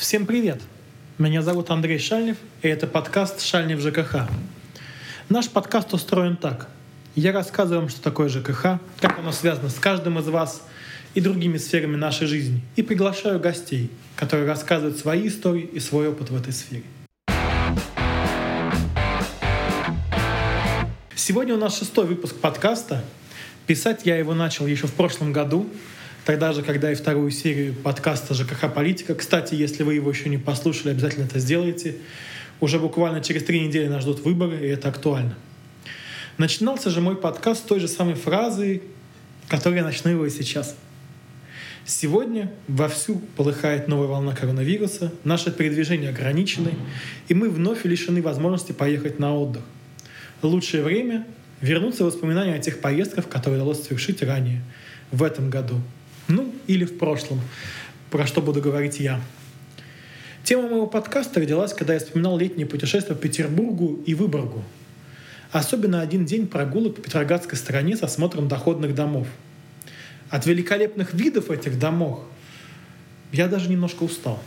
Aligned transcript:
Всем 0.00 0.24
привет! 0.24 0.62
Меня 1.18 1.42
зовут 1.42 1.68
Андрей 1.68 1.98
Шальнев, 1.98 2.38
и 2.62 2.68
это 2.68 2.86
подкаст 2.86 3.42
«Шальнев 3.42 3.80
ЖКХ». 3.80 4.30
Наш 5.28 5.50
подкаст 5.50 5.92
устроен 5.92 6.38
так. 6.38 6.70
Я 7.14 7.32
рассказываю 7.32 7.80
вам, 7.80 7.90
что 7.90 8.00
такое 8.00 8.30
ЖКХ, 8.30 8.80
как 8.98 9.18
оно 9.18 9.30
связано 9.30 9.68
с 9.68 9.74
каждым 9.74 10.18
из 10.18 10.26
вас 10.28 10.66
и 11.12 11.20
другими 11.20 11.58
сферами 11.58 11.96
нашей 11.96 12.26
жизни, 12.28 12.62
и 12.76 12.82
приглашаю 12.82 13.40
гостей, 13.40 13.90
которые 14.16 14.48
рассказывают 14.48 14.96
свои 14.96 15.28
истории 15.28 15.64
и 15.64 15.78
свой 15.80 16.08
опыт 16.08 16.30
в 16.30 16.34
этой 16.34 16.54
сфере. 16.54 16.84
Сегодня 21.14 21.52
у 21.52 21.58
нас 21.58 21.78
шестой 21.78 22.06
выпуск 22.06 22.36
подкаста. 22.36 23.04
Писать 23.66 24.06
я 24.06 24.16
его 24.16 24.32
начал 24.32 24.66
еще 24.66 24.86
в 24.86 24.94
прошлом 24.94 25.34
году, 25.34 25.68
тогда 26.24 26.52
же, 26.52 26.62
когда 26.62 26.92
и 26.92 26.94
вторую 26.94 27.30
серию 27.30 27.74
подкаста 27.74 28.34
«ЖКХ 28.34 28.72
Политика». 28.72 29.14
Кстати, 29.14 29.54
если 29.54 29.82
вы 29.82 29.94
его 29.94 30.10
еще 30.10 30.28
не 30.28 30.38
послушали, 30.38 30.90
обязательно 30.90 31.24
это 31.24 31.38
сделайте. 31.38 31.96
Уже 32.60 32.78
буквально 32.78 33.22
через 33.22 33.44
три 33.44 33.60
недели 33.60 33.88
нас 33.88 34.02
ждут 34.02 34.20
выборы, 34.24 34.58
и 34.58 34.68
это 34.68 34.88
актуально. 34.88 35.36
Начинался 36.36 36.90
же 36.90 37.00
мой 37.00 37.16
подкаст 37.16 37.60
с 37.60 37.66
той 37.66 37.80
же 37.80 37.88
самой 37.88 38.14
фразы, 38.14 38.82
которой 39.48 39.76
я 39.76 39.84
начну 39.84 40.10
его 40.10 40.26
и 40.26 40.30
сейчас. 40.30 40.76
Сегодня 41.86 42.52
вовсю 42.68 43.20
полыхает 43.36 43.88
новая 43.88 44.06
волна 44.06 44.34
коронавируса, 44.34 45.12
наши 45.24 45.50
передвижения 45.50 46.10
ограничены, 46.10 46.74
и 47.28 47.34
мы 47.34 47.48
вновь 47.48 47.84
лишены 47.84 48.22
возможности 48.22 48.72
поехать 48.72 49.18
на 49.18 49.34
отдых. 49.34 49.62
Лучшее 50.42 50.82
время— 50.82 51.26
вернуться 51.60 52.04
в 52.04 52.06
воспоминания 52.06 52.54
о 52.54 52.58
тех 52.58 52.80
поездках, 52.80 53.28
которые 53.28 53.60
удалось 53.60 53.82
совершить 53.82 54.22
ранее, 54.22 54.62
в 55.10 55.22
этом 55.22 55.50
году— 55.50 55.80
ну, 56.30 56.54
или 56.66 56.84
в 56.84 56.96
прошлом, 56.96 57.40
про 58.10 58.26
что 58.26 58.40
буду 58.40 58.60
говорить 58.60 59.00
я. 59.00 59.20
Тема 60.44 60.68
моего 60.68 60.86
подкаста 60.86 61.40
родилась, 61.40 61.74
когда 61.74 61.94
я 61.94 62.00
вспоминал 62.00 62.38
летнее 62.38 62.66
путешествие 62.66 63.16
по 63.16 63.22
Петербургу 63.22 64.00
и 64.06 64.14
Выборгу. 64.14 64.64
Особенно 65.52 66.00
один 66.00 66.24
день 66.24 66.46
прогулок 66.46 66.96
по 66.96 67.02
Петроградской 67.02 67.58
стороне 67.58 67.96
с 67.96 68.02
осмотром 68.02 68.48
доходных 68.48 68.94
домов. 68.94 69.26
От 70.30 70.46
великолепных 70.46 71.12
видов 71.12 71.50
этих 71.50 71.78
домов 71.78 72.20
я 73.32 73.48
даже 73.48 73.68
немножко 73.68 74.04
устал. 74.04 74.40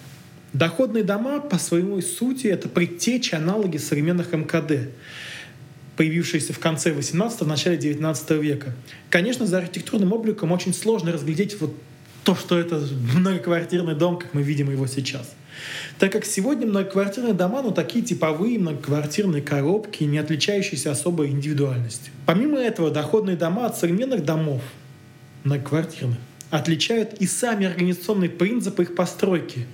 Доходные 0.54 1.04
дома 1.04 1.40
по 1.42 1.58
своему 1.58 2.00
сути 2.02 2.48
это 2.48 2.70
предтечи, 2.70 3.36
аналоги 3.36 3.78
современных 3.78 4.32
МКД 4.32 4.90
появившиеся 5.96 6.54
в 6.54 6.60
конце 6.60 6.92
18 6.92 7.42
начале 7.42 7.78
19 7.78 8.32
века. 8.32 8.74
Конечно, 9.10 9.46
за 9.46 9.60
архитектурным 9.60 10.14
обликом 10.14 10.52
очень 10.52 10.74
сложно 10.74 11.12
разглядеть 11.12 11.60
вот 11.60 11.76
то, 12.24 12.36
что 12.36 12.58
это 12.58 12.82
многоквартирный 13.16 13.96
дом, 13.96 14.18
как 14.18 14.34
мы 14.34 14.42
видим 14.42 14.72
его 14.72 14.88
сейчас. 14.88 15.34
Так 16.00 16.12
как 16.12 16.26
сегодня 16.26 16.66
многоквартирные 16.66 17.34
дома, 17.34 17.62
ну 17.62 17.72
такие 17.72 18.04
типовые 18.04 18.58
многоквартирные 18.60 19.42
коробки, 19.42 20.04
не 20.04 20.18
отличающиеся 20.18 20.92
особой 20.92 21.30
индивидуальностью. 21.30 22.12
Помимо 22.26 22.60
этого, 22.60 22.90
доходные 22.90 23.36
дома 23.36 23.68
от 23.68 23.78
современных 23.78 24.26
домов 24.26 24.62
многоквартирных 25.44 26.18
отличают 26.50 27.16
и 27.16 27.28
сами 27.28 27.66
организационные 27.66 28.30
принципы 28.30 28.84
их 28.84 28.96
постройки. 28.96 29.66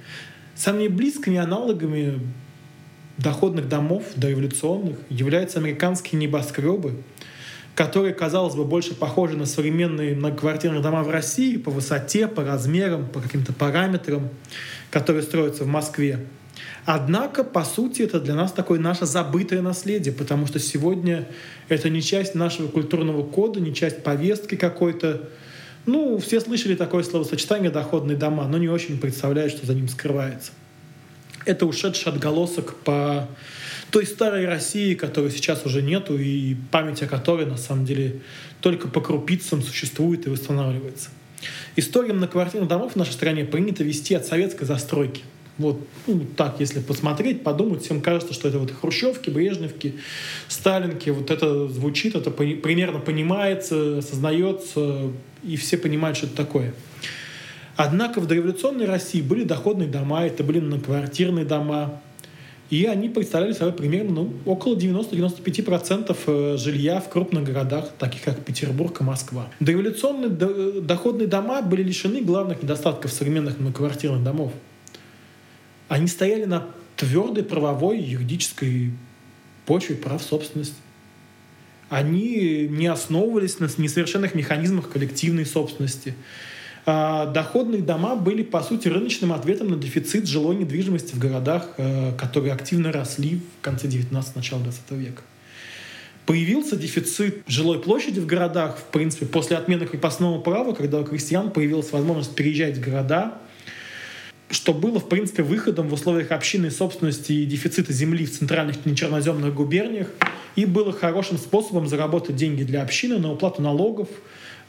Самыми 0.56 0.88
близкими 0.88 1.38
аналогами 1.38 2.20
доходных 3.20 3.68
домов 3.68 4.04
дореволюционных 4.16 4.98
являются 5.10 5.60
американские 5.60 6.20
небоскребы, 6.20 6.96
которые, 7.76 8.14
казалось 8.14 8.56
бы, 8.56 8.66
больше 8.66 8.94
похожи 8.94 9.38
на 9.38 9.46
современные 9.46 10.16
многоквартирные 10.16 10.82
дома 10.82 11.04
в 11.04 11.10
России 11.10 11.58
по 11.58 11.72
высоте, 11.72 12.28
по 12.28 12.44
размерам, 12.44 13.08
по 13.08 13.22
каким-то 13.22 13.54
параметрам, 13.54 14.30
которые 14.90 15.24
строятся 15.24 15.64
в 15.64 15.68
Москве. 15.68 16.26
Однако, 16.86 17.44
по 17.44 17.64
сути, 17.64 18.02
это 18.02 18.20
для 18.20 18.36
нас 18.36 18.52
такое 18.52 18.80
наше 18.80 19.06
забытое 19.06 19.62
наследие, 19.62 20.14
потому 20.14 20.48
что 20.48 20.60
сегодня 20.60 21.28
это 21.68 21.90
не 21.90 22.02
часть 22.02 22.36
нашего 22.36 22.68
культурного 22.68 23.24
кода, 23.24 23.60
не 23.60 23.74
часть 23.74 24.02
повестки 24.04 24.56
какой-то. 24.56 25.30
Ну, 25.86 26.18
все 26.18 26.42
слышали 26.42 26.76
такое 26.76 27.04
словосочетание 27.04 27.70
«доходные 27.70 28.18
дома», 28.18 28.48
но 28.48 28.58
не 28.58 28.68
очень 28.68 29.00
представляют, 29.00 29.54
что 29.54 29.66
за 29.66 29.74
ним 29.74 29.88
скрывается 29.88 30.52
это 31.46 31.66
ушедший 31.66 32.12
отголосок 32.12 32.76
по 32.84 33.28
той 33.92 34.06
старой 34.06 34.46
России, 34.46 34.94
которой 34.94 35.32
сейчас 35.32 35.66
уже 35.66 35.82
нету, 35.82 36.18
и 36.18 36.56
память 36.72 37.02
о 37.02 37.08
которой, 37.08 37.46
на 37.46 37.58
самом 37.58 37.86
деле, 37.86 38.22
только 38.62 38.88
по 38.88 39.02
крупицам 39.02 39.62
существует 39.62 40.28
и 40.28 40.30
восстанавливается. 40.30 41.10
Историю 41.76 42.16
многоквартирных 42.16 42.68
домов 42.68 42.94
в 42.94 42.96
нашей 42.96 43.14
стране 43.14 43.46
принято 43.46 43.84
вести 43.84 44.14
от 44.14 44.26
советской 44.26 44.66
застройки. 44.66 45.24
Вот 45.58 45.86
ну, 46.08 46.26
так, 46.38 46.56
если 46.60 46.80
посмотреть, 46.80 47.44
подумать, 47.44 47.84
всем 47.84 48.02
кажется, 48.02 48.34
что 48.34 48.48
это 48.48 48.60
вот 48.60 48.72
хрущевки, 48.72 49.30
брежневки, 49.30 49.96
сталинки, 50.48 51.10
вот 51.10 51.30
это 51.32 51.68
звучит, 51.68 52.16
это 52.16 52.32
примерно 52.32 53.00
понимается, 53.00 53.98
осознается, 53.98 55.12
и 55.44 55.58
все 55.58 55.78
понимают, 55.78 56.18
что 56.18 56.28
это 56.28 56.36
такое. 56.38 56.74
Однако 57.82 58.20
в 58.20 58.28
дореволюционной 58.28 58.88
России 58.88 59.22
были 59.22 59.46
доходные 59.46 59.88
дома, 59.88 60.26
это 60.26 60.44
были 60.44 60.60
многоквартирные 60.60 61.46
дома, 61.46 62.02
и 62.70 62.84
они 62.84 63.08
представляли 63.08 63.54
собой 63.54 63.72
примерно 63.72 64.16
ну, 64.16 64.34
около 64.44 64.76
90-95% 64.76 66.18
э, 66.28 66.58
жилья 66.58 67.00
в 67.00 67.08
крупных 67.08 67.46
городах, 67.46 67.92
таких 67.98 68.24
как 68.24 68.44
Петербург 68.44 69.00
и 69.00 69.06
Москва. 69.06 69.48
Дореволюционные 69.62 70.82
доходные 70.82 71.30
дома 71.30 71.62
были 71.62 71.82
лишены 71.82 72.20
главных 72.20 72.62
недостатков 72.62 73.14
современных 73.14 73.62
многоквартирных 73.62 74.26
домов. 74.26 74.52
Они 75.88 76.08
стояли 76.08 76.44
на 76.44 76.68
твердой 76.98 77.46
правовой 77.46 78.00
юридической 78.02 78.92
почве 79.66 79.96
прав 79.96 80.22
собственности. 80.22 80.76
Они 81.88 82.68
не 82.70 82.88
основывались 82.88 83.60
на 83.60 83.70
несовершенных 83.78 84.36
механизмах 84.36 84.90
коллективной 84.90 85.46
собственности. 85.46 86.14
А, 86.92 87.28
доходные 87.28 87.84
дома 87.84 88.16
были, 88.16 88.42
по 88.42 88.64
сути, 88.64 88.88
рыночным 88.88 89.32
ответом 89.32 89.68
на 89.70 89.76
дефицит 89.76 90.28
жилой 90.28 90.56
недвижимости 90.56 91.14
в 91.14 91.20
городах, 91.20 91.70
э, 91.78 92.14
которые 92.18 92.52
активно 92.52 92.92
росли 92.92 93.42
в 93.60 93.62
конце 93.62 93.88
19 93.88 94.36
начала 94.36 94.60
20 94.64 94.92
века. 94.98 95.22
Появился 96.26 96.78
дефицит 96.78 97.44
жилой 97.46 97.80
площади 97.80 98.20
в 98.20 98.26
городах, 98.26 98.80
в 98.80 98.86
принципе, 98.86 99.28
после 99.28 99.58
отмены 99.58 99.86
крепостного 99.86 100.42
права, 100.42 100.74
когда 100.74 101.00
у 101.00 101.04
крестьян 101.04 101.52
появилась 101.52 101.92
возможность 101.92 102.34
переезжать 102.34 102.78
в 102.78 102.82
города, 102.82 103.38
что 104.50 104.74
было, 104.74 105.00
в 105.00 105.08
принципе, 105.10 105.44
выходом 105.44 105.90
в 105.90 105.94
условиях 105.94 106.32
общинной 106.32 106.72
собственности 106.72 107.34
и 107.34 107.46
дефицита 107.46 107.94
земли 107.94 108.26
в 108.26 108.36
центральных 108.36 108.84
нечерноземных 108.88 109.54
губерниях, 109.54 110.08
и 110.56 110.66
было 110.66 110.92
хорошим 110.92 111.38
способом 111.38 111.88
заработать 111.88 112.36
деньги 112.36 112.64
для 112.64 112.82
общины 112.82 113.20
на 113.20 113.32
уплату 113.32 113.62
налогов, 113.62 114.08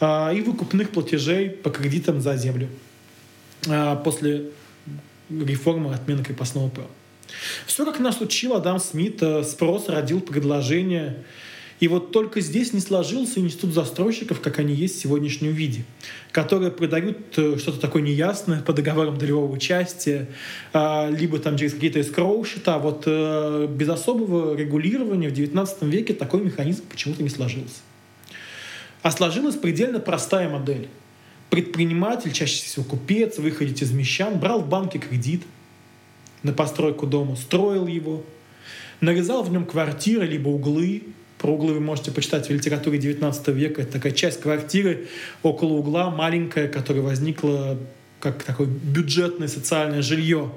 и 0.00 0.41
выкупных 0.41 0.91
платежей 0.91 1.50
по 1.50 1.71
кредитам 1.71 2.21
за 2.21 2.37
землю 2.37 2.69
а, 3.69 3.97
после 3.97 4.47
реформы 5.31 5.94
отмены 5.94 6.25
крепостного 6.25 6.69
права. 6.69 6.91
Все, 7.66 7.84
как 7.84 8.00
нас 8.00 8.21
учил 8.21 8.55
Адам 8.55 8.78
Смит, 8.81 9.22
э, 9.22 9.44
спрос 9.44 9.89
родил 9.89 10.21
предложение. 10.21 11.25
И 11.78 11.89
вот 11.89 12.12
только 12.12 12.41
здесь 12.41 12.75
не 12.75 12.81
сложился 12.81 13.41
институт 13.41 13.72
застройщиков, 13.72 14.41
как 14.41 14.59
они 14.59 14.75
есть 14.75 14.97
в 14.97 15.00
сегодняшнем 15.00 15.53
виде, 15.53 15.84
которые 16.31 16.71
продают 16.71 17.16
э, 17.39 17.56
что-то 17.59 17.81
такое 17.81 18.03
неясное 18.03 18.60
по 18.60 18.72
договорам 18.72 19.16
долевого 19.16 19.50
участия, 19.50 20.28
а, 20.72 21.09
либо 21.09 21.39
там 21.39 21.56
через 21.56 21.72
какие-то 21.75 22.00
эскроу 22.00 22.44
счета. 22.44 22.78
Вот 22.78 23.05
э, 23.06 23.66
без 23.71 23.89
особого 23.89 24.55
регулирования 24.56 25.31
в 25.31 25.33
XIX 25.33 25.69
веке 25.89 26.12
такой 26.12 26.41
механизм 26.41 26.83
почему-то 26.91 27.22
не 27.22 27.31
сложился. 27.31 27.81
А 29.03 29.11
сложилась 29.11 29.56
предельно 29.56 29.99
простая 29.99 30.49
модель. 30.49 30.88
Предприниматель, 31.49 32.33
чаще 32.33 32.62
всего 32.65 32.84
купец, 32.84 33.38
выходить 33.38 33.83
из 33.83 33.91
мещан, 33.93 34.38
брал 34.38 34.61
в 34.61 34.69
банке 34.69 34.99
кредит 34.99 35.43
на 36.43 36.53
постройку 36.53 37.07
дома, 37.07 37.36
строил 37.36 37.86
его, 37.86 38.25
нарезал 39.01 39.42
в 39.42 39.51
нем 39.51 39.65
квартиры 39.66 40.27
либо 40.27 40.48
углы. 40.48 41.03
Про 41.39 41.53
углы 41.54 41.72
вы 41.72 41.80
можете 41.80 42.13
почитать 42.13 42.48
в 42.48 42.53
литературе 42.53 42.98
19 42.98 43.48
века. 43.48 43.83
Это 43.83 43.92
такая 43.92 44.13
часть 44.13 44.41
квартиры 44.41 45.09
около 45.42 45.72
угла, 45.72 46.10
маленькая, 46.10 46.69
которая 46.69 47.03
возникла 47.03 47.78
как 48.21 48.45
такое 48.45 48.66
бюджетное 48.66 49.48
социальное 49.48 50.03
жилье 50.03 50.53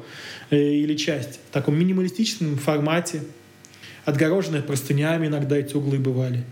э, 0.49 0.57
или 0.57 0.95
часть 0.95 1.39
в 1.49 1.53
таком 1.53 1.79
минималистичном 1.79 2.57
формате, 2.57 3.23
отгороженная 4.03 4.61
простынями 4.61 5.27
иногда 5.27 5.57
эти 5.57 5.73
углы 5.75 5.97
бывали. 5.97 6.43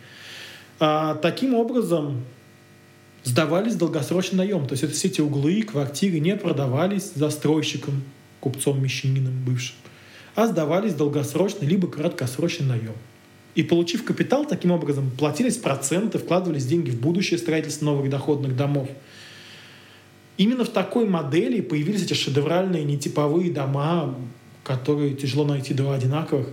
А, 0.84 1.14
таким 1.14 1.54
образом 1.54 2.24
сдавались 3.24 3.76
долгосрочный 3.76 4.40
наем. 4.40 4.66
То 4.66 4.74
есть 4.74 4.84
это 4.84 4.94
все 4.94 5.10
эти 5.10 5.22
углы, 5.22 5.62
квартиры 5.62 6.18
не 6.18 6.36
продавались 6.36 7.12
застройщиком, 7.14 8.02
купцом, 8.40 8.82
мещанином 8.82 9.46
бывшим, 9.46 9.76
а 10.34 10.48
сдавались 10.48 10.96
долгосрочный 10.96 11.68
либо 11.68 11.88
краткосрочный 11.88 12.66
наем. 12.66 12.96
И 13.54 13.62
получив 13.62 14.04
капитал, 14.04 14.46
таким 14.46 14.72
образом 14.72 15.12
платились 15.12 15.58
проценты, 15.58 16.18
вкладывались 16.18 16.66
деньги 16.66 16.90
в 16.90 17.00
будущее 17.00 17.38
строительство 17.38 17.86
новых 17.86 18.10
доходных 18.10 18.56
домов. 18.56 18.90
Именно 20.38 20.66
в 20.66 20.70
такой 20.70 21.08
модели 21.08 21.62
появились 21.62 22.06
эти 22.06 22.16
шедевральные 22.16 22.86
нетиповые 22.86 23.52
дома, 23.52 24.16
которые 24.64 25.14
тяжело 25.14 25.46
найти 25.46 25.76
два 25.76 25.94
одинаковых. 25.94 26.48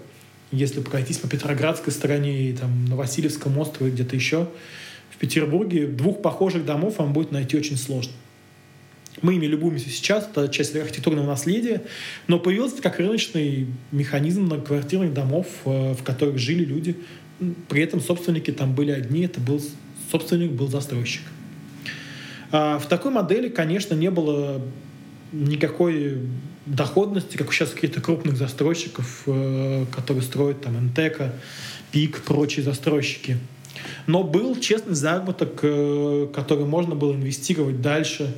Если 0.50 0.80
пройтись 0.80 1.18
по 1.18 1.28
Петроградской 1.28 1.92
стороне 1.92 2.50
и 2.50 2.52
там, 2.54 2.86
на 2.86 2.96
Васильевском 2.96 3.58
острове, 3.58 3.90
где-то 3.90 4.16
еще, 4.16 4.48
в 5.10 5.16
Петербурге 5.18 5.86
двух 5.86 6.22
похожих 6.22 6.64
домов 6.64 6.98
вам 6.98 7.12
будет 7.12 7.32
найти 7.32 7.56
очень 7.56 7.76
сложно. 7.76 8.12
Мы 9.20 9.34
ими 9.34 9.46
любуемся 9.46 9.90
сейчас, 9.90 10.28
это 10.30 10.48
часть 10.48 10.76
архитектурного 10.76 11.26
наследия, 11.26 11.82
но 12.28 12.38
появился 12.38 12.80
как 12.80 12.98
рыночный 12.98 13.66
механизм 13.90 14.42
многоквартирных 14.44 15.12
домов, 15.12 15.46
э, 15.64 15.94
в 15.94 16.02
которых 16.02 16.38
жили 16.38 16.64
люди. 16.64 16.96
При 17.68 17.82
этом 17.82 18.00
собственники 18.00 18.52
там 18.52 18.74
были 18.74 18.92
одни, 18.92 19.24
это 19.24 19.40
был 19.40 19.60
собственник, 20.10 20.52
был 20.52 20.68
застройщик. 20.68 21.22
А 22.50 22.78
в 22.78 22.86
такой 22.86 23.10
модели, 23.10 23.48
конечно, 23.48 23.94
не 23.94 24.10
было 24.10 24.62
никакой 25.32 26.18
доходности, 26.66 27.36
как 27.36 27.52
сейчас 27.52 27.70
каких-то 27.70 28.00
крупных 28.00 28.36
застройщиков, 28.36 29.22
э, 29.26 29.86
которые 29.94 30.22
строят 30.22 30.62
там 30.62 30.86
НТК, 30.86 31.32
ПИК, 31.92 32.22
прочие 32.22 32.64
застройщики. 32.64 33.38
Но 34.06 34.22
был 34.22 34.58
честный 34.60 34.94
заработок, 34.94 35.60
э, 35.62 36.28
который 36.34 36.64
можно 36.64 36.94
было 36.94 37.14
инвестировать 37.14 37.80
дальше. 37.80 38.34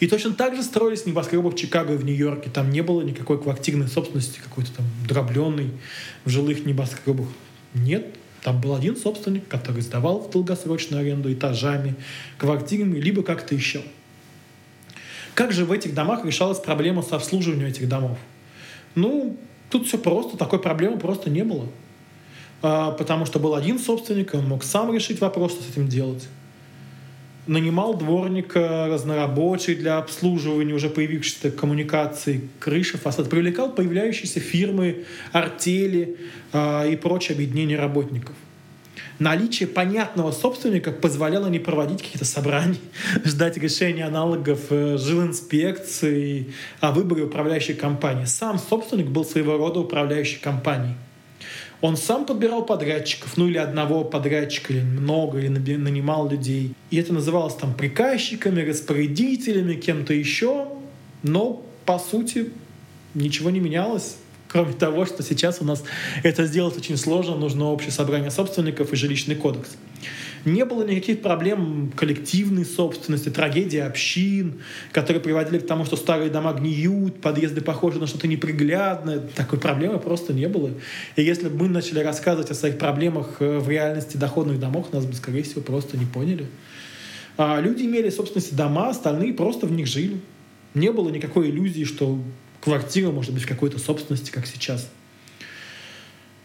И 0.00 0.06
точно 0.06 0.32
так 0.32 0.54
же 0.54 0.62
строились 0.62 1.06
небоскребы 1.06 1.50
в 1.50 1.56
Чикаго 1.56 1.94
и 1.94 1.96
в 1.96 2.04
Нью-Йорке. 2.04 2.50
Там 2.50 2.70
не 2.70 2.82
было 2.82 3.02
никакой 3.02 3.40
квартирной 3.40 3.88
собственности, 3.88 4.38
какой-то 4.42 4.72
там 4.76 4.86
дробленной 5.08 5.72
в 6.24 6.30
жилых 6.30 6.64
небоскребах. 6.64 7.26
Нет, 7.74 8.06
там 8.42 8.60
был 8.60 8.74
один 8.74 8.96
собственник, 8.96 9.48
который 9.48 9.82
сдавал 9.82 10.20
в 10.20 10.30
долгосрочную 10.30 11.02
аренду 11.02 11.32
этажами, 11.32 11.96
квартирами, 12.38 12.98
либо 12.98 13.22
как-то 13.22 13.54
еще. 13.54 13.82
Как 15.38 15.52
же 15.52 15.64
в 15.64 15.70
этих 15.70 15.94
домах 15.94 16.24
решалась 16.24 16.58
проблема 16.58 17.00
с 17.00 17.12
обслуживанием 17.12 17.68
этих 17.68 17.88
домов? 17.88 18.18
Ну, 18.96 19.36
тут 19.70 19.86
все 19.86 19.96
просто, 19.96 20.36
такой 20.36 20.58
проблемы 20.58 20.98
просто 20.98 21.30
не 21.30 21.44
было. 21.44 21.68
А, 22.60 22.90
потому 22.90 23.24
что 23.24 23.38
был 23.38 23.54
один 23.54 23.78
собственник, 23.78 24.34
и 24.34 24.36
он 24.36 24.48
мог 24.48 24.64
сам 24.64 24.92
решить 24.92 25.20
вопрос, 25.20 25.52
что 25.52 25.62
с 25.62 25.68
этим 25.68 25.86
делать. 25.86 26.26
Нанимал 27.46 27.94
дворника 27.94 28.88
разнорабочий 28.88 29.76
для 29.76 29.98
обслуживания 29.98 30.74
уже 30.74 30.90
появившихся 30.90 31.52
коммуникаций, 31.52 32.48
крыши, 32.58 32.98
фасад. 32.98 33.30
Привлекал 33.30 33.70
появляющиеся 33.70 34.40
фирмы, 34.40 35.04
артели 35.30 36.16
э, 36.52 36.90
и 36.90 36.96
прочие 36.96 37.36
объединения 37.36 37.78
работников 37.78 38.34
наличие 39.18 39.68
понятного 39.68 40.32
собственника 40.32 40.92
позволяло 40.92 41.46
не 41.48 41.58
проводить 41.58 42.02
какие-то 42.02 42.24
собрания, 42.24 42.78
ждать 43.24 43.56
решения 43.56 44.04
аналогов 44.04 44.60
э, 44.70 44.96
жилинспекции 44.98 46.52
о 46.80 46.92
выборе 46.92 47.24
управляющей 47.24 47.74
компании. 47.74 48.24
Сам 48.24 48.58
собственник 48.58 49.06
был 49.06 49.24
своего 49.24 49.56
рода 49.56 49.80
управляющей 49.80 50.38
компанией. 50.38 50.94
Он 51.80 51.96
сам 51.96 52.26
подбирал 52.26 52.66
подрядчиков, 52.66 53.36
ну 53.36 53.46
или 53.46 53.56
одного 53.56 54.02
подрядчика, 54.02 54.72
или 54.72 54.80
много, 54.80 55.38
или 55.38 55.48
нанимал 55.48 56.28
людей. 56.28 56.74
И 56.90 56.96
это 56.96 57.12
называлось 57.12 57.54
там 57.54 57.72
приказчиками, 57.74 58.62
распорядителями, 58.62 59.74
кем-то 59.74 60.12
еще. 60.12 60.66
Но, 61.22 61.62
по 61.84 62.00
сути, 62.00 62.50
ничего 63.14 63.50
не 63.50 63.60
менялось. 63.60 64.16
Кроме 64.48 64.72
того, 64.72 65.04
что 65.04 65.22
сейчас 65.22 65.58
у 65.60 65.64
нас 65.64 65.84
это 66.22 66.46
сделать 66.46 66.76
очень 66.76 66.96
сложно, 66.96 67.36
нужно 67.36 67.66
общее 67.66 67.92
собрание 67.92 68.30
собственников 68.30 68.92
и 68.92 68.96
жилищный 68.96 69.34
кодекс. 69.36 69.76
Не 70.44 70.64
было 70.64 70.84
никаких 70.84 71.20
проблем 71.20 71.92
коллективной 71.94 72.64
собственности, 72.64 73.28
трагедии 73.28 73.78
общин, 73.78 74.60
которые 74.92 75.20
приводили 75.20 75.58
к 75.58 75.66
тому, 75.66 75.84
что 75.84 75.96
старые 75.96 76.30
дома 76.30 76.52
гниют, 76.54 77.20
подъезды 77.20 77.60
похожи 77.60 77.98
на 77.98 78.06
что-то 78.06 78.28
неприглядное. 78.28 79.18
Такой 79.34 79.58
проблемы 79.58 79.98
просто 79.98 80.32
не 80.32 80.48
было. 80.48 80.70
И 81.16 81.22
если 81.22 81.48
бы 81.48 81.64
мы 81.64 81.68
начали 81.68 82.00
рассказывать 82.00 82.50
о 82.50 82.54
своих 82.54 82.78
проблемах 82.78 83.36
э, 83.40 83.58
в 83.58 83.68
реальности 83.68 84.16
доходных 84.16 84.58
домов, 84.60 84.92
нас 84.92 85.04
бы, 85.04 85.12
скорее 85.14 85.42
всего, 85.42 85.60
просто 85.60 85.98
не 85.98 86.06
поняли. 86.06 86.46
А 87.36 87.60
люди 87.60 87.82
имели, 87.82 88.08
собственности 88.08 88.54
дома, 88.54 88.88
остальные 88.90 89.34
просто 89.34 89.66
в 89.66 89.72
них 89.72 89.86
жили. 89.86 90.20
Не 90.74 90.92
было 90.92 91.10
никакой 91.10 91.50
иллюзии, 91.50 91.84
что 91.84 92.18
квартира 92.60 93.10
может 93.10 93.32
быть 93.32 93.44
в 93.44 93.48
какой-то 93.48 93.78
собственности, 93.78 94.30
как 94.30 94.46
сейчас. 94.46 94.88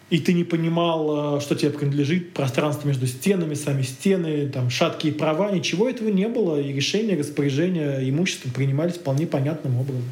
И 0.10 0.20
ты 0.20 0.34
не 0.34 0.44
понимал, 0.44 1.38
э, 1.38 1.42
что 1.42 1.56
тебе 1.56 1.72
принадлежит, 1.72 2.34
пространство 2.34 2.88
между 2.88 3.08
стенами, 3.08 3.56
сами 3.56 3.82
стены, 3.82 4.48
там, 4.48 4.70
шаткие 4.70 5.14
права, 5.14 5.52
ничего 5.52 5.90
этого 5.90 6.10
не 6.10 6.28
было, 6.28 6.62
и 6.62 6.72
решения 6.72 7.18
распоряжения 7.18 8.08
имуществом 8.08 8.52
принимались 8.52 8.96
вполне 8.96 9.26
понятным 9.26 9.78
образом. 9.78 10.04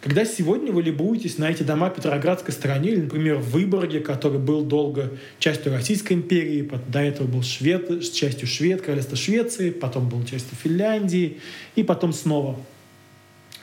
Когда 0.00 0.24
сегодня 0.24 0.72
вы 0.72 0.82
любуетесь 0.82 1.38
на 1.38 1.50
эти 1.50 1.62
дома 1.62 1.88
Петроградской 1.88 2.52
стороне, 2.52 2.90
или, 2.90 3.02
например, 3.02 3.36
в 3.36 3.50
Выборге, 3.52 4.00
который 4.00 4.38
был 4.38 4.62
долго 4.62 5.12
частью 5.38 5.72
Российской 5.72 6.14
империи, 6.14 6.68
до 6.88 6.98
этого 6.98 7.26
был 7.26 7.42
швед, 7.42 8.02
частью 8.12 8.48
Швед, 8.48 8.82
королевства 8.82 9.16
Швеции, 9.16 9.70
потом 9.70 10.08
был 10.08 10.22
частью 10.24 10.58
Финляндии, 10.62 11.38
и 11.76 11.84
потом 11.84 12.12
снова– 12.12 12.58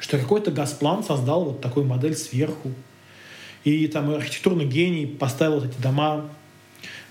что 0.01 0.17
какой-то 0.17 0.51
Газплан 0.51 1.03
создал 1.03 1.45
вот 1.45 1.61
такую 1.61 1.85
модель 1.85 2.15
сверху. 2.15 2.71
И 3.63 3.87
там 3.87 4.09
архитектурный 4.09 4.65
гений 4.65 5.05
поставил 5.05 5.59
вот 5.59 5.65
эти 5.65 5.79
дома. 5.79 6.29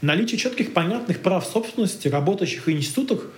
Наличие 0.03 0.39
четких, 0.39 0.75
понятных 0.75 1.21
прав 1.21 1.47
собственности, 1.47 2.09
работающих 2.09 2.67
в 2.67 2.71
институтах, 2.71 3.31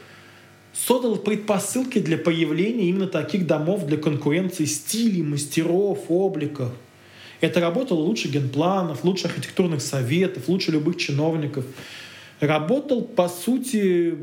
создало 0.72 1.16
предпосылки 1.16 1.98
для 1.98 2.16
появления 2.16 2.88
именно 2.88 3.06
таких 3.06 3.46
домов 3.46 3.84
для 3.84 3.98
конкуренции 3.98 4.64
стилей, 4.64 5.22
мастеров, 5.22 6.06
обликов. 6.08 6.72
Это 7.42 7.60
работало 7.60 8.00
лучше 8.00 8.28
генпланов, 8.28 9.04
лучше 9.04 9.26
архитектурных 9.26 9.82
советов, 9.82 10.48
лучше 10.48 10.70
любых 10.70 10.96
чиновников. 10.96 11.66
Работал, 12.40 13.02
по 13.02 13.28
сути, 13.28 14.16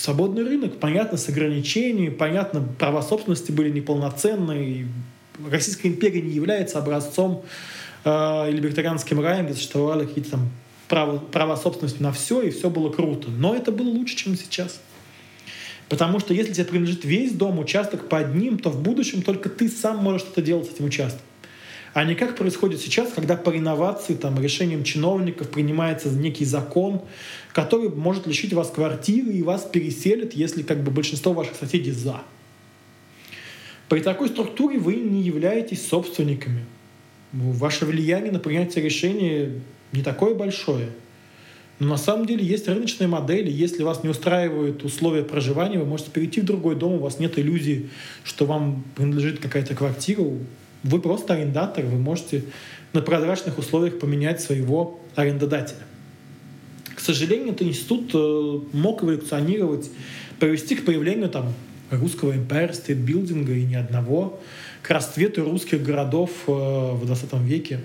свободный 0.00 0.44
рынок, 0.44 0.78
понятно, 0.78 1.18
с 1.18 1.28
ограничениями, 1.28 2.10
понятно, 2.10 2.62
права 2.78 3.02
собственности 3.02 3.52
были 3.52 3.70
неполноценные. 3.70 4.88
Российская 5.50 5.88
империя 5.88 6.22
не 6.22 6.32
является 6.32 6.78
образцом 6.78 7.44
э, 8.04 8.50
либертарианским 8.50 9.20
раем, 9.20 9.46
где 9.46 9.54
существовали 9.54 10.06
какие-то 10.06 10.32
там 10.32 10.48
права, 10.88 11.18
права 11.18 11.56
собственности 11.56 12.02
на 12.02 12.12
все, 12.12 12.42
и 12.42 12.50
все 12.50 12.70
было 12.70 12.90
круто. 12.90 13.28
Но 13.30 13.54
это 13.54 13.72
было 13.72 13.88
лучше, 13.88 14.16
чем 14.16 14.36
сейчас. 14.36 14.80
Потому 15.88 16.18
что 16.18 16.34
если 16.34 16.52
тебе 16.52 16.64
принадлежит 16.64 17.04
весь 17.04 17.32
дом, 17.32 17.58
участок 17.58 18.08
под 18.08 18.34
ним, 18.34 18.58
то 18.58 18.70
в 18.70 18.82
будущем 18.82 19.22
только 19.22 19.48
ты 19.48 19.68
сам 19.68 19.98
можешь 19.98 20.22
что-то 20.22 20.42
делать 20.42 20.68
с 20.68 20.74
этим 20.74 20.86
участком 20.86 21.22
а 21.96 22.04
не 22.04 22.14
как 22.14 22.36
происходит 22.36 22.82
сейчас, 22.82 23.10
когда 23.14 23.36
по 23.36 23.48
реновации 23.48 24.12
там, 24.12 24.38
решением 24.38 24.84
чиновников 24.84 25.48
принимается 25.48 26.10
некий 26.10 26.44
закон, 26.44 27.00
который 27.54 27.88
может 27.88 28.26
лишить 28.26 28.52
вас 28.52 28.68
квартиры 28.68 29.32
и 29.32 29.42
вас 29.42 29.62
переселит, 29.62 30.34
если 30.34 30.62
как 30.62 30.84
бы 30.84 30.90
большинство 30.90 31.32
ваших 31.32 31.56
соседей 31.56 31.92
за. 31.92 32.20
При 33.88 34.00
такой 34.00 34.28
структуре 34.28 34.78
вы 34.78 34.96
не 34.96 35.22
являетесь 35.22 35.88
собственниками. 35.88 36.66
Ваше 37.32 37.86
влияние 37.86 38.30
на 38.30 38.40
принятие 38.40 38.84
решения 38.84 39.52
не 39.92 40.02
такое 40.02 40.34
большое. 40.34 40.90
Но 41.78 41.88
на 41.88 41.96
самом 41.96 42.26
деле 42.26 42.44
есть 42.44 42.68
рыночные 42.68 43.08
модели. 43.08 43.50
Если 43.50 43.82
вас 43.82 44.02
не 44.02 44.10
устраивают 44.10 44.84
условия 44.84 45.22
проживания, 45.22 45.78
вы 45.78 45.86
можете 45.86 46.10
перейти 46.10 46.42
в 46.42 46.44
другой 46.44 46.76
дом, 46.76 46.92
у 46.92 46.98
вас 46.98 47.18
нет 47.20 47.38
иллюзии, 47.38 47.88
что 48.22 48.44
вам 48.44 48.84
принадлежит 48.96 49.40
какая-то 49.40 49.74
квартира. 49.74 50.24
Вы 50.86 51.00
просто 51.00 51.34
арендатор, 51.34 51.84
вы 51.84 51.98
можете 51.98 52.44
на 52.92 53.02
прозрачных 53.02 53.58
условиях 53.58 53.98
поменять 53.98 54.40
своего 54.40 55.00
арендодателя. 55.16 55.82
К 56.94 57.00
сожалению, 57.00 57.52
этот 57.54 57.66
институт 57.66 58.12
э, 58.14 58.60
мог 58.72 59.02
эволюционировать, 59.02 59.90
привести 60.38 60.76
к 60.76 60.84
появлению 60.84 61.28
там, 61.28 61.52
русского 61.90 62.32
Empire 62.32 62.70
State 62.70 63.04
Building 63.04 63.52
и 63.52 63.64
ни 63.64 63.74
одного, 63.74 64.40
к 64.82 64.90
расцвету 64.90 65.44
русских 65.44 65.82
городов 65.82 66.30
э, 66.46 66.52
в 66.52 67.04
20 67.04 67.32
веке. 67.40 67.80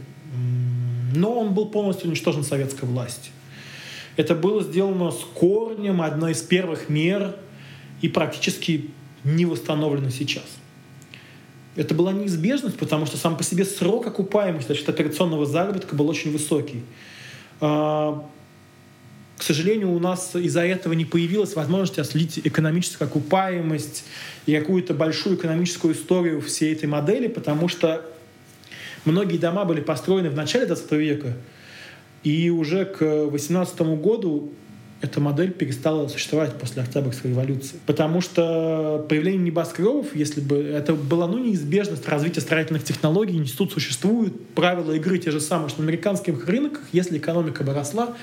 Но 1.15 1.39
он 1.39 1.55
был 1.55 1.65
полностью 1.69 2.07
уничтожен 2.07 2.43
советской 2.43 2.85
властью. 2.85 3.33
Это 4.15 4.35
было 4.35 4.61
сделано 4.61 5.09
с 5.09 5.23
корнем, 5.33 6.01
одной 6.03 6.33
из 6.33 6.41
первых 6.41 6.87
мер, 6.87 7.35
и 8.01 8.09
практически 8.09 8.91
не 9.23 9.45
восстановлено 9.45 10.11
сейчас. 10.11 10.45
Это 11.75 11.93
была 11.93 12.11
неизбежность, 12.11 12.77
потому 12.77 13.05
что 13.05 13.17
сам 13.17 13.37
по 13.37 13.43
себе 13.43 13.63
срок 13.63 14.05
окупаемости 14.07 14.67
значит, 14.67 14.89
операционного 14.89 15.45
заработка 15.45 15.95
был 15.95 16.09
очень 16.09 16.31
высокий. 16.31 16.83
А, 17.61 18.25
к 19.37 19.43
сожалению, 19.43 19.91
у 19.91 19.99
нас 19.99 20.35
из-за 20.35 20.61
этого 20.61 20.93
не 20.93 21.05
появилась 21.05 21.55
возможность 21.55 21.97
ослить 21.97 22.39
экономическую 22.43 23.07
окупаемость 23.07 24.03
и 24.45 24.55
какую-то 24.55 24.93
большую 24.93 25.35
экономическую 25.37 25.93
историю 25.93 26.41
всей 26.41 26.73
этой 26.73 26.87
модели, 26.87 27.27
потому 27.27 27.69
что 27.69 28.05
многие 29.05 29.37
дома 29.37 29.63
были 29.63 29.79
построены 29.79 30.29
в 30.29 30.35
начале 30.35 30.65
20 30.65 30.91
века, 30.91 31.33
и 32.23 32.49
уже 32.49 32.85
к 32.85 33.01
18 33.01 33.79
году 33.81 34.53
эта 35.01 35.19
модель 35.19 35.51
перестала 35.51 36.07
существовать 36.07 36.57
после 36.59 36.83
Октябрьской 36.83 37.31
революции. 37.31 37.79
Потому 37.87 38.21
что 38.21 39.03
появление 39.09 39.41
небоскребов, 39.45 40.15
если 40.15 40.41
бы 40.41 40.57
это 40.57 40.93
была 40.93 41.27
ну, 41.27 41.39
неизбежность 41.39 42.07
развития 42.07 42.41
строительных 42.41 42.83
технологий, 42.83 43.35
институт 43.35 43.71
существует, 43.71 44.49
правила 44.49 44.91
игры 44.93 45.17
те 45.17 45.31
же 45.31 45.41
самые, 45.41 45.69
что 45.69 45.81
на 45.81 45.87
американских 45.87 46.47
рынках, 46.47 46.83
если 46.91 47.17
экономика 47.17 47.63
бы 47.63 47.73
росла, 47.73 48.15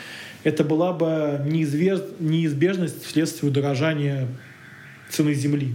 это 0.45 0.63
была 0.63 0.93
бы 0.93 1.41
неизбежность 1.49 3.05
вследствие 3.05 3.51
удорожания 3.51 4.29
цены 5.11 5.35
земли. 5.35 5.75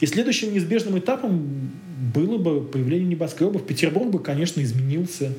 И 0.00 0.06
следующим 0.06 0.52
неизбежным 0.52 0.98
этапом 0.98 1.70
было 2.14 2.36
бы 2.36 2.60
появление 2.60 3.08
небоскребов. 3.08 3.64
Петербург 3.64 4.10
бы, 4.10 4.18
конечно, 4.18 4.60
изменился. 4.60 5.32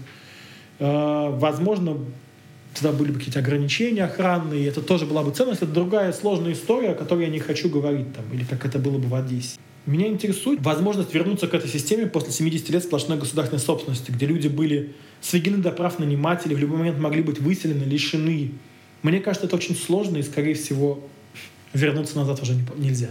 А, 0.80 1.30
возможно, 1.30 1.98
тогда 2.74 2.92
были 2.92 3.12
бы 3.12 3.20
какие-то 3.20 3.40
ограничения 3.40 4.04
охранные, 4.04 4.68
это 4.68 4.82
тоже 4.82 5.06
была 5.06 5.24
бы 5.24 5.32
ценность. 5.32 5.62
Это 5.62 5.72
другая 5.72 6.12
сложная 6.14 6.54
история, 6.54 6.90
о 6.90 6.96
которой 6.96 7.26
я 7.26 7.30
не 7.30 7.40
хочу 7.40 7.70
говорить, 7.70 8.14
там, 8.14 8.26
или 8.34 8.44
как 8.44 8.66
это 8.66 8.80
было 8.80 8.98
бы 8.98 9.08
в 9.08 9.16
Одессе. 9.16 9.58
Меня 9.86 10.08
интересует 10.08 10.62
возможность 10.62 11.14
вернуться 11.14 11.48
к 11.48 11.54
этой 11.54 11.70
системе 11.70 12.08
после 12.08 12.32
70 12.32 12.70
лет 12.70 12.84
сплошной 12.84 13.18
государственной 13.18 13.60
собственности, 13.60 14.12
где 14.12 14.26
люди 14.26 14.48
были 14.48 14.94
сведены 15.20 15.58
до 15.58 15.72
прав 15.72 16.00
нанимателей, 16.00 16.56
в 16.56 16.60
любой 16.60 16.80
момент 16.80 17.00
могли 17.00 17.22
быть 17.22 17.40
выселены, 17.40 17.84
лишены. 17.84 18.52
Мне 19.02 19.20
кажется, 19.20 19.48
это 19.48 19.58
очень 19.58 19.76
сложно, 19.76 20.18
и, 20.18 20.24
скорее 20.24 20.54
всего, 20.54 21.02
вернуться 21.74 22.16
назад 22.16 22.42
уже 22.42 22.54
нельзя. 22.78 23.10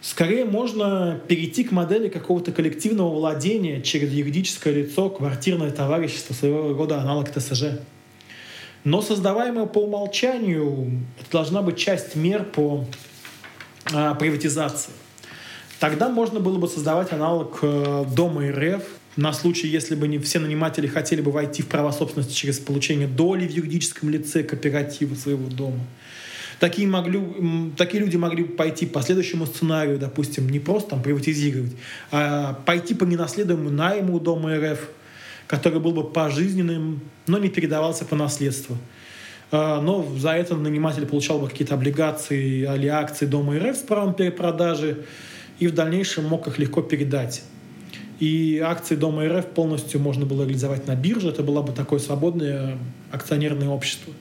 Скорее 0.00 0.44
можно 0.44 1.20
перейти 1.28 1.64
к 1.64 1.72
модели 1.72 2.08
какого-то 2.08 2.50
коллективного 2.50 3.12
владения 3.14 3.82
через 3.82 4.12
юридическое 4.12 4.72
лицо, 4.72 5.10
квартирное 5.10 5.70
товарищество, 5.70 6.34
своего 6.34 6.72
рода 6.72 7.00
аналог 7.00 7.30
ТСЖ. 7.30 7.80
Но 8.88 9.02
создаваемое 9.02 9.66
по 9.66 9.80
умолчанию, 9.80 11.02
это 11.20 11.30
должна 11.30 11.60
быть 11.60 11.76
часть 11.76 12.16
мер 12.16 12.42
по 12.42 12.86
а, 13.92 14.14
приватизации. 14.14 14.92
Тогда 15.78 16.08
можно 16.08 16.40
было 16.40 16.56
бы 16.56 16.68
создавать 16.68 17.12
аналог 17.12 17.58
э, 17.60 18.06
Дома 18.16 18.50
РФ, 18.50 18.82
на 19.16 19.34
случай, 19.34 19.68
если 19.68 19.94
бы 19.94 20.08
не 20.08 20.18
все 20.18 20.38
наниматели 20.38 20.86
хотели 20.86 21.20
бы 21.20 21.32
войти 21.32 21.60
в 21.60 21.66
право 21.66 21.92
собственности 21.92 22.32
через 22.32 22.60
получение 22.60 23.06
доли 23.06 23.46
в 23.46 23.50
юридическом 23.50 24.08
лице 24.08 24.42
кооператива 24.42 25.14
своего 25.14 25.50
дома. 25.50 25.80
Такие, 26.58 26.88
могли, 26.88 27.20
такие 27.76 28.02
люди 28.02 28.16
могли 28.16 28.44
пойти 28.44 28.86
по 28.86 29.02
следующему 29.02 29.44
сценарию, 29.44 29.98
допустим, 29.98 30.48
не 30.48 30.60
просто 30.60 30.90
там 30.90 31.02
приватизировать, 31.02 31.72
а 32.10 32.54
пойти 32.64 32.94
по 32.94 33.04
ненаследуемому 33.04 33.68
найму 33.68 34.18
Дома 34.18 34.56
РФ, 34.56 34.80
который 35.48 35.80
был 35.80 35.92
бы 35.92 36.04
пожизненным, 36.04 37.00
но 37.26 37.38
не 37.38 37.48
передавался 37.48 38.04
по 38.04 38.14
наследству. 38.14 38.76
А, 39.50 39.80
но 39.80 40.06
за 40.16 40.32
это 40.32 40.54
наниматель 40.54 41.06
получал 41.06 41.40
бы 41.40 41.48
какие-то 41.48 41.74
облигации 41.74 42.72
или 42.76 42.86
акции 42.86 43.26
Дома 43.26 43.58
РФ 43.58 43.76
с 43.76 43.80
правом 43.80 44.14
перепродажи 44.14 45.04
и 45.58 45.66
в 45.66 45.74
дальнейшем 45.74 46.26
мог 46.26 46.46
их 46.46 46.58
легко 46.58 46.82
передать. 46.82 47.42
И 48.20 48.62
акции 48.64 48.94
Дома 48.94 49.26
РФ 49.26 49.46
полностью 49.46 50.00
можно 50.00 50.26
было 50.26 50.42
реализовать 50.42 50.86
на 50.86 50.94
бирже. 50.94 51.30
Это 51.30 51.42
было 51.42 51.62
бы 51.62 51.72
такое 51.72 51.98
свободное 51.98 52.76
акционерное 53.10 53.68
общество. 53.68 54.12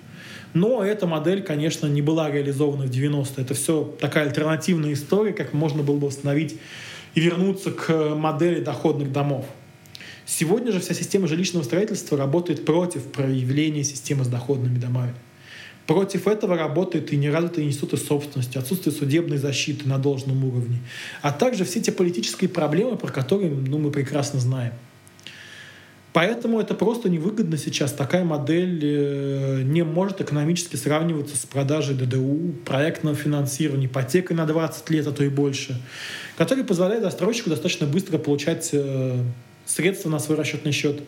Но 0.54 0.82
эта 0.82 1.08
модель, 1.08 1.44
конечно, 1.44 1.88
не 1.88 2.02
была 2.02 2.32
реализована 2.32 2.86
в 2.86 2.90
90-е. 2.90 3.44
Это 3.44 3.54
все 3.54 3.84
такая 4.00 4.26
альтернативная 4.26 4.94
история, 4.94 5.34
как 5.34 5.54
можно 5.54 5.84
было 5.84 5.98
бы 5.98 6.08
восстановить 6.08 6.58
и 7.16 7.20
вернуться 7.20 7.72
к 7.72 8.16
модели 8.16 8.62
доходных 8.62 9.12
домов. 9.12 9.46
Сегодня 10.28 10.74
же 10.74 10.82
вся 10.82 10.94
система 10.94 11.26
жилищного 11.26 11.64
строительства 11.64 12.18
работает 12.18 12.66
против 12.66 13.04
проявления 13.04 13.86
системы 13.86 14.26
с 14.26 14.28
доходными 14.28 14.78
домами. 14.78 15.16
Против 15.86 16.28
этого 16.28 16.58
работают 16.58 17.14
и 17.14 17.16
неразвитые 17.16 17.66
институты 17.66 17.96
собственности, 17.96 18.58
отсутствие 18.58 18.94
судебной 18.94 19.38
защиты 19.38 19.88
на 19.88 19.98
должном 19.98 20.44
уровне, 20.44 20.80
а 21.22 21.32
также 21.32 21.64
все 21.64 21.80
те 21.80 21.94
политические 21.94 22.50
проблемы, 22.50 22.98
про 22.98 23.10
которые 23.10 23.52
ну, 23.52 23.78
мы 23.78 23.90
прекрасно 23.90 24.42
знаем. 24.42 24.74
Поэтому 26.12 26.60
это 26.60 26.74
просто 26.74 27.08
невыгодно 27.08 27.58
сейчас. 27.58 27.94
Такая 27.94 28.26
модель 28.26 28.82
э, 28.84 29.62
не 29.64 29.84
может 29.84 30.20
экономически 30.20 30.76
сравниваться 30.76 31.38
с 31.38 31.46
продажей 31.46 31.96
ДДУ, 31.96 32.54
проектного 32.66 33.16
финансирования, 33.16 33.86
ипотекой 33.86 34.36
на 34.36 34.46
20 34.46 34.90
лет, 34.90 35.08
а 35.08 35.12
то 35.14 35.24
и 35.24 35.30
больше, 35.30 35.80
который 36.36 36.66
позволяет 36.66 37.04
застройщику 37.04 37.50
достаточно 37.50 37.88
быстро 37.88 38.18
получать 38.18 38.72
э, 38.74 39.24
средства 39.68 40.10
на 40.10 40.20
свой 40.20 40.38
расчетный 40.38 40.72
счет. 40.72 41.02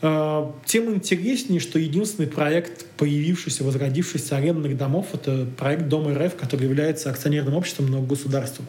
Э, 0.00 0.46
тем 0.64 0.94
интереснее, 0.94 1.60
что 1.60 1.78
единственный 1.78 2.28
проект, 2.28 2.86
появившийся, 2.96 3.64
возродившийся 3.64 4.36
арендных 4.36 4.76
домов, 4.76 5.08
это 5.14 5.46
проект 5.56 5.88
Дом 5.88 6.08
РФ, 6.14 6.36
который 6.36 6.64
является 6.64 7.10
акционерным 7.10 7.54
обществом, 7.54 7.86
но 7.86 8.00
государством. 8.02 8.66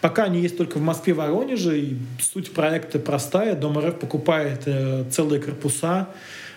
Пока 0.00 0.24
они 0.24 0.40
есть 0.40 0.56
только 0.56 0.78
в 0.78 0.82
Москве, 0.82 1.12
Воронеже, 1.14 1.78
и 1.78 1.96
суть 2.20 2.52
проекта 2.52 2.98
простая. 2.98 3.54
Дом 3.54 3.78
РФ 3.78 3.98
покупает 3.98 4.62
э, 4.66 5.04
целые 5.10 5.40
корпуса 5.40 6.08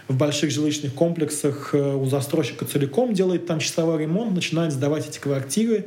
в 0.08 0.16
больших 0.16 0.52
жилищных 0.52 0.94
комплексах 0.94 1.74
э, 1.74 1.96
у 1.96 2.06
застройщика 2.06 2.66
целиком, 2.66 3.14
делает 3.14 3.46
там 3.46 3.60
часовой 3.60 4.02
ремонт, 4.02 4.34
начинает 4.34 4.72
сдавать 4.72 5.08
эти 5.08 5.20
квартиры, 5.20 5.86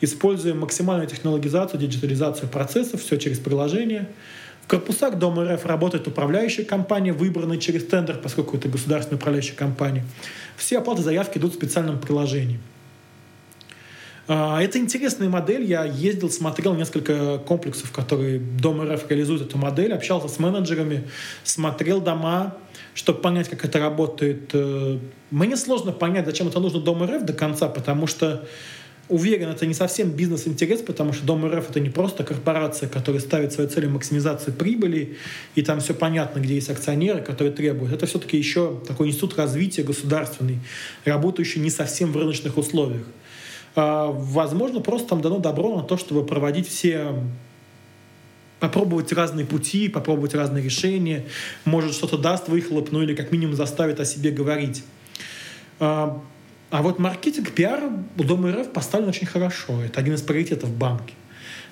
используя 0.00 0.54
максимальную 0.54 1.08
технологизацию, 1.08 1.80
диджитализацию 1.80 2.48
процессов, 2.48 3.02
все 3.02 3.16
через 3.16 3.38
приложение. 3.38 4.08
В 4.64 4.66
корпусах 4.66 5.18
Дома 5.18 5.44
РФ 5.44 5.66
работает 5.66 6.08
управляющая 6.08 6.64
компания, 6.64 7.12
выбранная 7.12 7.58
через 7.58 7.84
тендер, 7.84 8.16
поскольку 8.16 8.56
это 8.56 8.66
государственная 8.66 9.18
управляющая 9.18 9.54
компания. 9.54 10.06
Все 10.56 10.78
оплаты 10.78 11.02
заявки 11.02 11.36
идут 11.36 11.52
в 11.52 11.56
специальном 11.56 12.00
приложении. 12.00 12.58
А, 14.26 14.62
это 14.62 14.78
интересная 14.78 15.28
модель. 15.28 15.64
Я 15.64 15.84
ездил, 15.84 16.30
смотрел 16.30 16.74
несколько 16.74 17.36
комплексов, 17.36 17.92
которые 17.92 18.38
Дом 18.38 18.80
РФ 18.90 19.04
реализует 19.10 19.42
эту 19.42 19.58
модель, 19.58 19.92
общался 19.92 20.28
с 20.28 20.38
менеджерами, 20.38 21.10
смотрел 21.42 22.00
дома, 22.00 22.54
чтобы 22.94 23.20
понять, 23.20 23.50
как 23.50 23.66
это 23.66 23.78
работает. 23.78 24.48
Э, 24.54 24.98
мне 25.30 25.58
сложно 25.58 25.92
понять, 25.92 26.24
зачем 26.24 26.48
это 26.48 26.58
нужно 26.58 26.80
Дом 26.80 27.04
РФ 27.04 27.22
до 27.24 27.34
конца, 27.34 27.68
потому 27.68 28.06
что 28.06 28.46
уверен, 29.08 29.48
это 29.48 29.66
не 29.66 29.74
совсем 29.74 30.10
бизнес-интерес, 30.10 30.80
потому 30.80 31.12
что 31.12 31.24
Дом 31.24 31.44
РФ 31.46 31.70
это 31.70 31.80
не 31.80 31.90
просто 31.90 32.24
корпорация, 32.24 32.88
которая 32.88 33.20
ставит 33.20 33.52
своей 33.52 33.68
целью 33.68 33.90
максимизацию 33.90 34.54
прибыли, 34.54 35.16
и 35.54 35.62
там 35.62 35.80
все 35.80 35.94
понятно, 35.94 36.40
где 36.40 36.54
есть 36.54 36.70
акционеры, 36.70 37.20
которые 37.20 37.52
требуют. 37.52 37.92
Это 37.92 38.06
все-таки 38.06 38.36
еще 38.36 38.80
такой 38.86 39.08
институт 39.08 39.36
развития 39.36 39.82
государственный, 39.82 40.58
работающий 41.04 41.60
не 41.60 41.70
совсем 41.70 42.12
в 42.12 42.16
рыночных 42.16 42.56
условиях. 42.56 43.06
А, 43.76 44.10
возможно, 44.10 44.80
просто 44.80 45.10
там 45.10 45.20
дано 45.20 45.38
добро 45.38 45.76
на 45.76 45.82
то, 45.82 45.96
чтобы 45.96 46.24
проводить 46.24 46.68
все 46.68 47.14
попробовать 48.60 49.12
разные 49.12 49.44
пути, 49.44 49.88
попробовать 49.88 50.34
разные 50.34 50.64
решения. 50.64 51.26
Может, 51.66 51.92
что-то 51.92 52.16
даст 52.16 52.48
выхлоп, 52.48 52.92
ну 52.92 53.02
или 53.02 53.14
как 53.14 53.30
минимум 53.30 53.56
заставит 53.56 54.00
о 54.00 54.06
себе 54.06 54.30
говорить. 54.30 54.84
А, 56.74 56.82
вот 56.82 56.98
маркетинг, 56.98 57.52
пиар 57.52 57.84
у 58.18 58.24
Дома 58.24 58.50
РФ 58.50 58.72
поставлен 58.72 59.10
очень 59.10 59.28
хорошо. 59.28 59.80
Это 59.80 60.00
один 60.00 60.14
из 60.14 60.22
приоритетов 60.22 60.70
банки. 60.70 61.14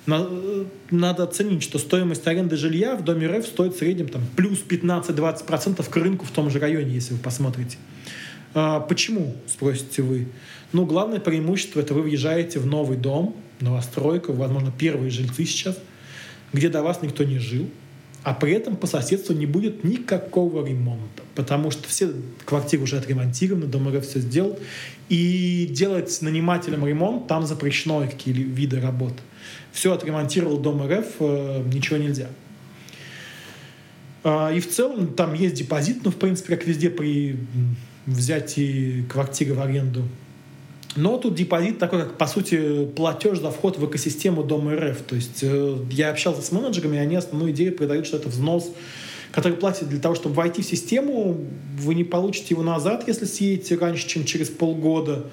Надо 0.05 1.23
оценить, 1.23 1.61
что 1.61 1.77
стоимость 1.77 2.25
аренды 2.25 2.55
жилья 2.55 2.95
в 2.95 3.03
Доме 3.03 3.27
РФ 3.27 3.45
стоит 3.45 3.75
в 3.75 3.79
среднем 3.79 4.07
там, 4.07 4.21
плюс 4.37 4.63
15-20% 4.65 5.89
к 5.89 5.95
рынку 5.97 6.25
в 6.25 6.31
том 6.31 6.49
же 6.49 6.57
районе, 6.57 6.93
если 6.93 7.15
вы 7.15 7.19
посмотрите. 7.19 7.75
А, 8.53 8.79
почему, 8.79 9.35
спросите 9.45 10.03
вы? 10.03 10.29
Ну, 10.71 10.85
главное 10.85 11.19
преимущество— 11.19 11.79
это 11.81 11.93
вы 11.93 12.03
въезжаете 12.03 12.59
в 12.59 12.65
новый 12.65 12.95
дом, 12.95 13.35
новостройку, 13.59 14.31
возможно, 14.31 14.71
первые 14.71 15.11
жильцы 15.11 15.43
сейчас, 15.43 15.77
где 16.53 16.69
до 16.69 16.81
вас 16.81 17.01
никто 17.01 17.25
не 17.25 17.39
жил, 17.39 17.69
а 18.23 18.33
при 18.33 18.53
этом 18.53 18.77
по 18.77 18.87
соседству 18.87 19.33
не 19.33 19.45
будет 19.45 19.83
никакого 19.83 20.65
ремонта, 20.65 21.23
потому 21.35 21.71
что 21.71 21.87
все 21.87 22.11
квартиры 22.45 22.83
уже 22.83 22.97
отремонтированы, 22.97 23.65
дом 23.65 23.93
РФ 23.93 24.05
все 24.05 24.19
сделал, 24.19 24.57
и 25.09 25.67
делать 25.69 26.17
нанимателям 26.21 26.87
ремонт 26.87 27.27
там 27.27 27.45
запрещено 27.45 28.01
какие 28.01 28.33
виды 28.33 28.79
работ. 28.79 29.13
Все 29.73 29.91
отремонтировал 29.91 30.57
дом 30.57 30.87
РФ, 30.87 31.05
э, 31.19 31.63
ничего 31.73 31.97
нельзя. 31.97 32.29
А, 34.23 34.51
и 34.53 34.61
в 34.61 34.69
целом 34.69 35.13
там 35.13 35.33
есть 35.33 35.55
депозит, 35.55 36.05
ну, 36.05 36.11
в 36.11 36.15
принципе, 36.15 36.55
как 36.55 36.65
везде 36.65 36.89
при 36.89 37.37
взятии 38.05 39.03
квартиры 39.09 39.53
в 39.53 39.61
аренду 39.61 40.03
но 40.95 41.17
тут 41.17 41.35
депозит 41.35 41.79
такой, 41.79 42.01
как, 42.01 42.17
по 42.17 42.27
сути, 42.27 42.85
платеж 42.85 43.39
за 43.39 43.49
вход 43.49 43.77
в 43.77 43.85
экосистему 43.89 44.43
Дома 44.43 44.75
РФ. 44.75 45.01
То 45.01 45.15
есть 45.15 45.39
э, 45.41 45.77
я 45.89 46.11
общался 46.11 46.41
с 46.41 46.51
менеджерами, 46.51 46.97
и 46.97 46.99
они 46.99 47.15
основную 47.15 47.51
идею 47.51 47.75
продают, 47.75 48.05
что 48.05 48.17
это 48.17 48.29
взнос, 48.29 48.71
который 49.31 49.57
платит 49.57 49.89
для 49.89 49.99
того, 49.99 50.13
чтобы 50.13 50.35
войти 50.35 50.61
в 50.61 50.65
систему. 50.65 51.37
Вы 51.77 51.95
не 51.95 52.03
получите 52.03 52.47
его 52.51 52.61
назад, 52.61 53.05
если 53.07 53.25
съедете 53.25 53.75
раньше, 53.75 54.07
чем 54.07 54.23
через 54.23 54.49
полгода. 54.49 55.25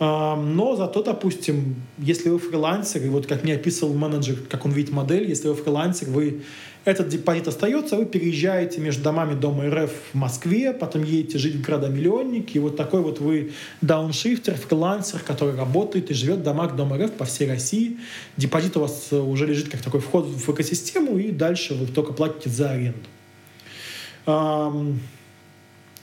Но 0.00 0.76
зато, 0.76 1.02
допустим, 1.02 1.76
если 1.98 2.30
вы 2.30 2.38
фрилансер, 2.38 3.04
и 3.04 3.08
вот 3.10 3.26
как 3.26 3.44
мне 3.44 3.54
описывал 3.54 3.92
менеджер, 3.92 4.38
как 4.48 4.64
он 4.64 4.72
видит 4.72 4.92
модель, 4.92 5.28
если 5.28 5.48
вы 5.48 5.54
фрилансер, 5.54 6.08
вы 6.08 6.40
этот 6.86 7.10
депозит 7.10 7.46
остается, 7.46 7.96
вы 7.96 8.06
переезжаете 8.06 8.80
между 8.80 9.02
домами 9.02 9.38
Дома 9.38 9.68
РФ 9.68 9.92
в 10.12 10.14
Москве, 10.14 10.72
потом 10.72 11.04
едете 11.04 11.36
жить 11.36 11.56
в 11.56 11.60
города-миллионники, 11.60 12.56
и 12.56 12.60
вот 12.60 12.78
такой 12.78 13.02
вот 13.02 13.20
вы 13.20 13.52
дауншифтер, 13.82 14.54
фрилансер, 14.54 15.20
который 15.20 15.54
работает 15.54 16.10
и 16.10 16.14
живет 16.14 16.38
в 16.38 16.42
домах 16.44 16.76
Дома 16.76 16.96
РФ 16.96 17.12
по 17.12 17.26
всей 17.26 17.46
России. 17.46 17.98
Депозит 18.38 18.78
у 18.78 18.80
вас 18.80 19.12
уже 19.12 19.46
лежит 19.46 19.68
как 19.68 19.82
такой 19.82 20.00
вход 20.00 20.24
в 20.24 20.50
экосистему, 20.50 21.18
и 21.18 21.30
дальше 21.30 21.74
вы 21.74 21.86
только 21.86 22.14
платите 22.14 22.48
за 22.48 22.70
аренду. 22.70 23.06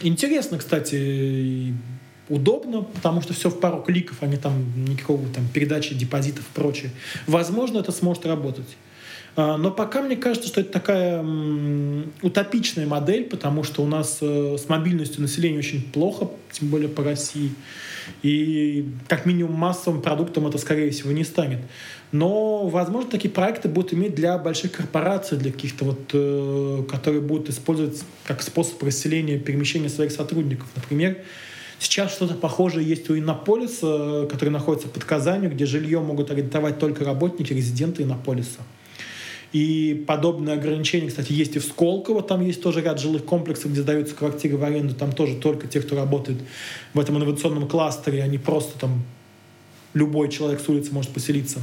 Интересно, 0.03 0.59
кстати, 0.59 1.73
удобно, 2.29 2.81
потому 2.81 3.21
что 3.21 3.33
все 3.33 3.49
в 3.49 3.59
пару 3.59 3.81
кликов, 3.81 4.17
а 4.21 4.27
не 4.27 4.37
там 4.37 4.85
никакого 4.85 5.27
там 5.33 5.47
передачи 5.53 5.95
депозитов 5.95 6.45
и 6.49 6.53
прочее. 6.53 6.91
Возможно, 7.25 7.79
это 7.79 7.91
сможет 7.91 8.25
работать. 8.25 8.77
А, 9.37 9.55
но 9.55 9.69
пока 9.69 10.01
мне 10.01 10.15
кажется, 10.15 10.47
что 10.47 10.61
это 10.61 10.71
такая 10.71 11.23
утопичная 12.23 12.87
модель, 12.87 13.25
потому 13.25 13.63
что 13.63 13.83
у 13.83 13.85
нас 13.85 14.17
э, 14.21 14.57
с 14.57 14.67
мобильностью 14.67 15.21
населения 15.21 15.59
очень 15.59 15.83
плохо, 15.83 16.31
тем 16.51 16.69
более 16.69 16.89
по 16.89 17.03
России. 17.03 17.51
И 18.23 18.89
как 19.07 19.27
минимум 19.27 19.53
массовым 19.53 20.01
продуктом 20.01 20.47
это, 20.47 20.57
скорее 20.57 20.89
всего, 20.89 21.11
не 21.11 21.23
станет. 21.23 21.59
Но, 22.11 22.67
возможно, 22.67 23.11
такие 23.11 23.29
проекты 23.29 23.69
будут 23.69 23.93
иметь 23.93 24.15
для 24.15 24.39
больших 24.39 24.71
корпораций, 24.71 25.37
для 25.37 25.51
каких-то 25.51 25.85
вот, 25.85 25.99
э, 26.13 26.83
которые 26.89 27.21
будут 27.21 27.49
использовать 27.49 28.03
как 28.25 28.41
способ 28.41 28.81
расселения, 28.81 29.37
перемещения 29.37 29.89
своих 29.89 30.11
сотрудников. 30.11 30.67
Например, 30.75 31.15
Сейчас 31.79 32.13
что-то 32.13 32.33
похожее 32.33 32.87
есть 32.87 33.09
у 33.09 33.17
Иннополиса, 33.17 34.27
который 34.29 34.49
находится 34.49 34.87
под 34.87 35.03
Казанью, 35.03 35.51
где 35.51 35.65
жилье 35.65 35.99
могут 35.99 36.31
арендовать 36.31 36.79
только 36.79 37.03
работники, 37.03 37.53
резиденты 37.53 38.03
Иннополиса. 38.03 38.61
И 39.53 40.03
подобные 40.07 40.55
ограничения, 40.55 41.07
кстати, 41.07 41.31
есть 41.31 41.55
и 41.55 41.59
в 41.59 41.63
Сколково. 41.63 42.21
Там 42.21 42.41
есть 42.41 42.61
тоже 42.61 42.81
ряд 42.81 42.99
жилых 42.99 43.23
комплексов, 43.23 43.71
где 43.71 43.81
сдаются 43.81 44.13
квартиры 44.13 44.57
в 44.57 44.63
аренду. 44.63 44.93
Там 44.93 45.11
тоже 45.11 45.35
только 45.35 45.67
те, 45.67 45.79
кто 45.79 45.95
работает 45.95 46.39
в 46.93 46.99
этом 46.99 47.17
инновационном 47.17 47.67
кластере, 47.67 48.27
не 48.27 48.37
просто 48.37 48.77
там 48.77 49.03
любой 49.93 50.29
человек 50.29 50.59
с 50.59 50.67
улицы 50.69 50.93
может 50.93 51.11
поселиться. 51.11 51.59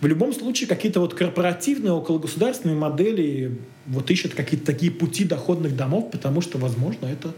В 0.00 0.06
любом 0.06 0.32
случае, 0.32 0.68
какие-то 0.68 1.00
вот 1.00 1.14
корпоративные, 1.14 1.96
окологосударственные 1.96 2.76
модели 2.76 3.56
вот 3.86 4.10
ищут 4.10 4.34
какие-то 4.34 4.66
такие 4.66 4.90
пути 4.90 5.24
доходных 5.24 5.76
домов, 5.76 6.10
потому 6.10 6.40
что, 6.40 6.58
возможно, 6.58 7.06
это 7.06 7.28
э, 7.28 7.32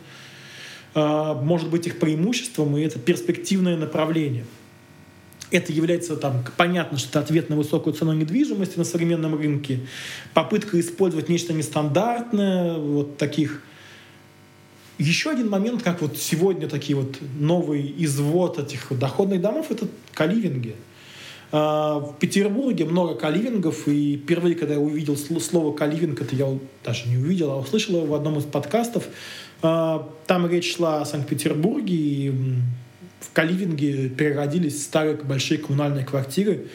может 0.95 1.71
быть 1.71 1.87
их 1.87 1.99
преимуществом, 1.99 2.77
и 2.77 2.83
это 2.83 2.99
перспективное 2.99 3.77
направление 3.77 4.45
это 5.51 5.73
является 5.73 6.17
там, 6.17 6.45
понятно, 6.57 6.99
что 6.99 7.11
это 7.11 7.21
ответ 7.21 7.49
на 7.49 7.57
высокую 7.57 7.95
цену 7.95 8.13
недвижимости 8.13 8.77
на 8.79 8.85
современном 8.85 9.37
рынке, 9.37 9.81
попытка 10.33 10.79
использовать 10.81 11.29
нечто 11.29 11.53
нестандартное, 11.53 12.75
вот 12.79 13.17
таких. 13.17 13.63
Еще 14.99 15.31
один 15.31 15.49
момент, 15.49 15.83
как 15.83 16.03
вот 16.03 16.17
сегодня 16.17 16.69
такие 16.69 16.97
вот 16.97 17.17
новый 17.39 17.95
извод 17.99 18.59
этих 18.59 18.97
доходных 18.97 19.41
домов, 19.41 19.71
это 19.71 19.89
каливинги. 20.13 20.77
А, 21.51 21.99
в 21.99 22.17
Петербурге 22.19 22.85
много 22.85 23.15
каливингов, 23.15 23.89
и 23.89 24.17
впервые, 24.17 24.55
когда 24.55 24.75
я 24.75 24.81
увидел 24.81 25.17
слово 25.17 25.75
каливинг, 25.75 26.21
это 26.21 26.35
я 26.35 26.59
даже 26.85 27.09
не 27.09 27.17
увидел, 27.17 27.51
а 27.51 27.59
услышал 27.59 27.97
его 27.97 28.07
в 28.07 28.15
одном 28.15 28.39
из 28.39 28.45
подкастов. 28.45 29.09
А, 29.67 30.07
там 30.27 30.47
речь 30.47 30.77
шла 30.77 31.01
о 31.01 31.07
Санкт-Петербурге, 31.07 31.95
и 31.95 32.31
в 33.21 33.33
Каливинге 33.33 34.11
переродились 34.11 34.83
старые 34.83 35.17
большие 35.17 35.57
коммунальные 35.57 36.05
квартиры. 36.05 36.67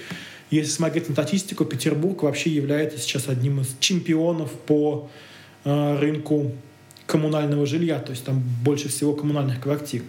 Если 0.50 0.72
смотреть 0.72 1.08
на 1.08 1.14
статистику, 1.14 1.66
Петербург 1.66 2.24
вообще 2.24 2.50
является 2.50 2.98
сейчас 2.98 3.30
одним 3.30 3.62
из 3.62 3.76
чемпионов 3.80 4.52
по 4.52 5.08
э, 5.66 5.98
рынку 6.00 6.52
коммунального 7.06 7.68
жилья, 7.68 8.00
то 8.00 8.10
есть 8.10 8.26
там 8.26 8.42
больше 8.64 8.90
всего 8.90 9.14
коммунальных 9.14 9.62
квартир. 9.62 10.02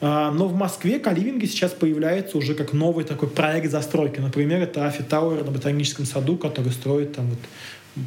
А, 0.00 0.30
но 0.30 0.48
в 0.48 0.54
Москве 0.54 0.98
каливинги 0.98 1.44
сейчас 1.44 1.72
появляется 1.72 2.38
уже 2.38 2.54
как 2.54 2.72
новый 2.72 3.04
такой 3.04 3.28
проект 3.28 3.70
застройки. 3.70 4.20
Например, 4.20 4.62
это 4.62 4.86
Афи 4.86 5.02
Тауэр 5.02 5.44
на 5.44 5.50
Ботаническом 5.50 6.06
саду, 6.06 6.38
который 6.38 6.72
строит 6.72 7.12
там 7.12 7.28
вот 7.28 7.38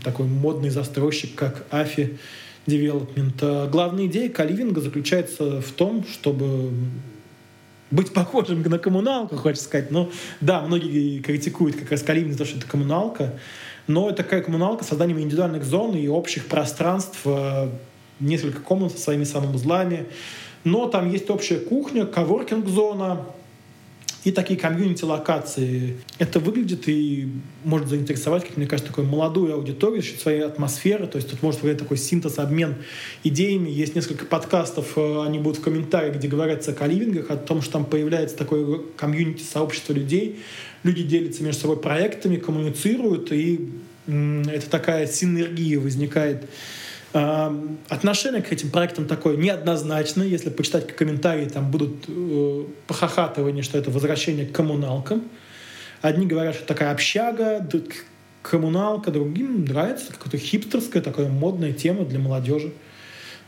такой 0.04 0.26
модный 0.26 0.72
застройщик, 0.72 1.36
как 1.36 1.68
Афи 1.70 2.18
Development. 2.68 3.34
А, 3.42 3.68
главная 3.68 4.06
идея 4.08 4.30
каливинга 4.30 4.82
заключается 4.82 5.62
в 5.62 5.72
том, 5.72 6.06
чтобы 6.06 6.72
быть 7.90 8.14
похожим 8.14 8.62
на 8.62 8.78
коммуналку, 8.78 9.38
хочется 9.38 9.66
сказать. 9.66 9.92
Но 9.92 10.12
да, 10.42 10.62
многие 10.62 11.20
критикуют 11.20 11.78
как 11.78 11.92
раз 11.92 12.04
Калинин 12.04 12.34
за 12.34 12.40
то, 12.40 12.46
что 12.46 12.58
это 12.58 12.68
коммуналка. 12.68 13.40
Но 13.88 14.10
это 14.10 14.18
такая 14.24 14.42
коммуналка 14.42 14.84
с 14.84 14.88
созданием 14.88 15.20
индивидуальных 15.20 15.64
зон 15.64 15.96
и 15.96 16.08
общих 16.08 16.48
пространств, 16.48 17.22
э, 17.24 17.70
несколько 18.20 18.60
комнат 18.60 18.92
со 18.92 18.98
своими 18.98 19.24
санузлами. 19.24 20.08
Но 20.66 20.88
там 20.88 21.10
есть 21.10 21.30
общая 21.30 21.60
кухня, 21.60 22.06
коворкинг-зона, 22.06 23.26
и 24.28 24.32
такие 24.32 24.60
комьюнити-локации. 24.60 25.96
Это 26.20 26.42
выглядит 26.42 26.90
и 26.90 27.30
может 27.64 27.88
заинтересовать, 27.88 28.46
как 28.46 28.58
мне 28.58 28.68
кажется, 28.68 28.92
такую 28.92 29.08
молодую 29.08 29.54
аудиторию, 29.54 30.04
за 30.04 30.20
своей 30.20 30.42
атмосферы. 30.42 31.08
То 31.08 31.16
есть 31.16 31.30
тут 31.30 31.42
может 31.42 31.62
быть 31.62 31.78
такой 31.78 31.96
синтез, 31.96 32.38
обмен 32.38 32.76
идеями. 33.24 33.70
Есть 33.70 33.96
несколько 33.96 34.26
подкастов, 34.26 34.98
э, 34.98 35.24
они 35.26 35.40
будут 35.40 35.60
в 35.60 35.62
комментариях, 35.62 36.18
где 36.18 36.28
говорятся 36.28 36.72
о 36.72 36.74
каливингах, 36.74 37.32
о 37.32 37.38
том, 37.38 37.62
что 37.62 37.72
там 37.72 37.86
появляется 37.86 38.36
такое 38.36 38.82
комьюнити, 38.98 39.44
сообщество 39.44 39.94
людей. 39.94 40.40
Люди 40.84 41.04
делятся 41.04 41.42
между 41.42 41.62
собой 41.62 41.78
проектами, 41.78 42.36
коммуницируют, 42.36 43.32
и 43.32 43.70
это 44.08 44.70
такая 44.70 45.08
синергия 45.08 45.80
возникает 45.80 46.50
Отношение 47.14 48.42
к 48.42 48.52
этим 48.52 48.70
проектам 48.70 49.06
такое 49.08 49.38
неоднозначное. 49.38 50.28
Если 50.28 50.50
почитать 50.50 50.94
комментарии, 50.96 51.46
там 51.46 51.72
будут 51.72 52.06
э, 52.08 52.66
похохатывания, 52.86 53.64
что 53.64 53.78
это 53.78 53.92
возвращение 53.92 54.46
к 54.46 54.52
коммуналкам. 54.52 55.24
Одни 56.02 56.28
говорят, 56.28 56.56
что 56.56 56.66
такая 56.66 56.92
общага, 56.92 57.66
коммуналка, 58.42 59.12
другим 59.12 59.66
нравится 59.66 60.12
какая-то 60.12 60.38
хипстерская, 60.38 61.02
такая 61.02 61.30
модная 61.30 61.74
тема 61.74 62.06
для 62.06 62.20
молодежи. 62.20 62.72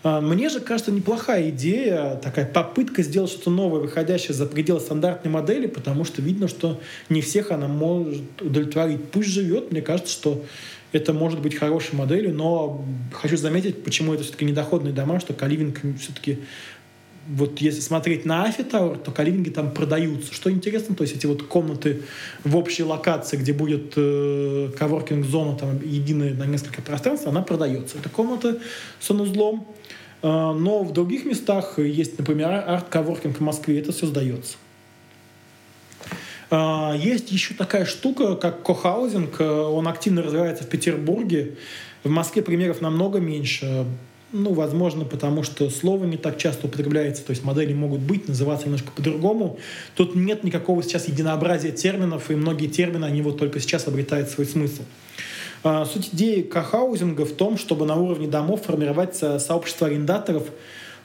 А, 0.01 0.21
мне 0.21 0.49
же 0.49 0.59
кажется, 0.62 0.91
неплохая 0.91 1.49
идея, 1.49 2.15
такая 2.15 2.45
попытка 2.45 3.03
сделать 3.03 3.31
что-то 3.31 3.49
новое, 3.49 3.81
выходящее 3.81 4.33
за 4.33 4.45
пределы 4.45 4.79
стандартной 4.79 5.31
модели, 5.31 5.67
потому 5.67 6.05
что 6.05 6.21
видно, 6.21 6.47
что 6.47 6.79
не 7.09 7.21
всех 7.21 7.51
она 7.51 7.67
может 7.67 8.41
удовлетворить. 8.41 9.03
Пусть 9.12 9.29
живет, 9.29 9.71
мне 9.71 9.81
кажется, 9.81 10.12
что 10.12 10.43
это 10.91 11.13
может 11.13 11.41
быть 11.41 11.55
хорошей 11.55 11.95
моделью, 11.95 12.33
но 12.33 12.83
хочу 13.13 13.38
заметить, 13.38 13.83
почему 13.83 14.13
это 14.13 14.23
все-таки 14.23 14.45
недоходные 14.45 14.93
дома, 14.93 15.19
что 15.19 15.33
каливинг 15.33 15.81
все-таки 15.99 16.39
вот 17.30 17.60
если 17.62 17.80
смотреть 17.82 18.26
на 18.26 18.46
Афи 18.46 18.63
Тауэр, 18.63 18.98
то 18.98 19.12
каливинги 19.12 19.50
там 19.50 19.72
продаются. 19.72 20.34
Что 20.34 20.52
интересно, 20.52 20.96
то 20.96 21.04
есть 21.04 21.15
эти 21.15 21.28
вот 21.28 21.44
комнаты 21.44 22.02
в 22.44 22.58
общей 22.58 22.84
локации, 22.84 23.38
где 23.38 23.54
будет 23.54 23.94
э, 23.96 24.72
коворкинг-зона 24.78 25.56
там 25.56 25.80
единая 25.86 26.34
на 26.34 26.46
несколько 26.46 26.82
пространств, 26.82 27.28
она 27.28 27.42
продается. 27.44 27.98
Это 28.00 28.10
комната 28.10 28.58
с 29.00 29.06
санузлом. 29.06 29.68
Э, 30.24 30.28
но 30.28 30.84
в 30.84 30.92
других 30.92 31.26
местах 31.26 31.78
есть, 31.78 32.18
например, 32.18 32.50
арт-коворкинг 32.50 33.38
в 33.38 33.42
Москве, 33.42 33.80
это 33.80 33.92
все 33.92 34.08
сдается. 34.08 34.58
А, 36.50 36.96
есть 36.98 37.32
еще 37.32 37.54
такая 37.54 37.86
штука, 37.86 38.36
как 38.36 38.63
кохаузинг. 38.63 39.39
Он 39.39 39.88
активно 39.88 40.24
развивается 40.24 40.63
в 40.63 40.68
Петербурге. 40.68 41.58
В 42.04 42.10
Москве 42.10 42.42
примеров 42.42 42.82
намного 42.82 43.20
меньше. 43.20 43.86
Ну, 44.32 44.54
возможно, 44.54 45.06
потому 45.06 45.42
что 45.42 45.72
слово 45.72 46.06
не 46.06 46.18
так 46.18 46.38
часто 46.38 46.68
употребляется, 46.68 47.24
то 47.24 47.32
есть 47.32 47.44
модели 47.44 47.74
могут 47.74 48.02
быть, 48.02 48.28
называться 48.28 48.65
немножко 48.65 48.92
по-другому. 48.96 49.58
Тут 49.96 50.15
нет 50.15 50.44
никакого 50.44 50.84
сейчас 50.84 51.08
единообразия 51.08 51.72
терминов, 51.72 52.30
и 52.30 52.36
многие 52.36 52.68
термины, 52.68 53.06
они 53.06 53.24
вот 53.24 53.39
только 53.39 53.60
сейчас 53.60 53.88
обретают 53.88 54.30
свой 54.30 54.46
смысл. 54.46 54.84
А, 55.63 55.84
суть 55.86 56.10
идеи 56.13 56.42
кохаузинга 56.42 57.26
в 57.26 57.32
том, 57.32 57.58
чтобы 57.58 57.86
на 57.86 57.96
уровне 57.96 58.28
домов 58.28 58.62
формировать 58.65 59.15
сообщество 59.15 59.88
арендаторов, 59.88 60.44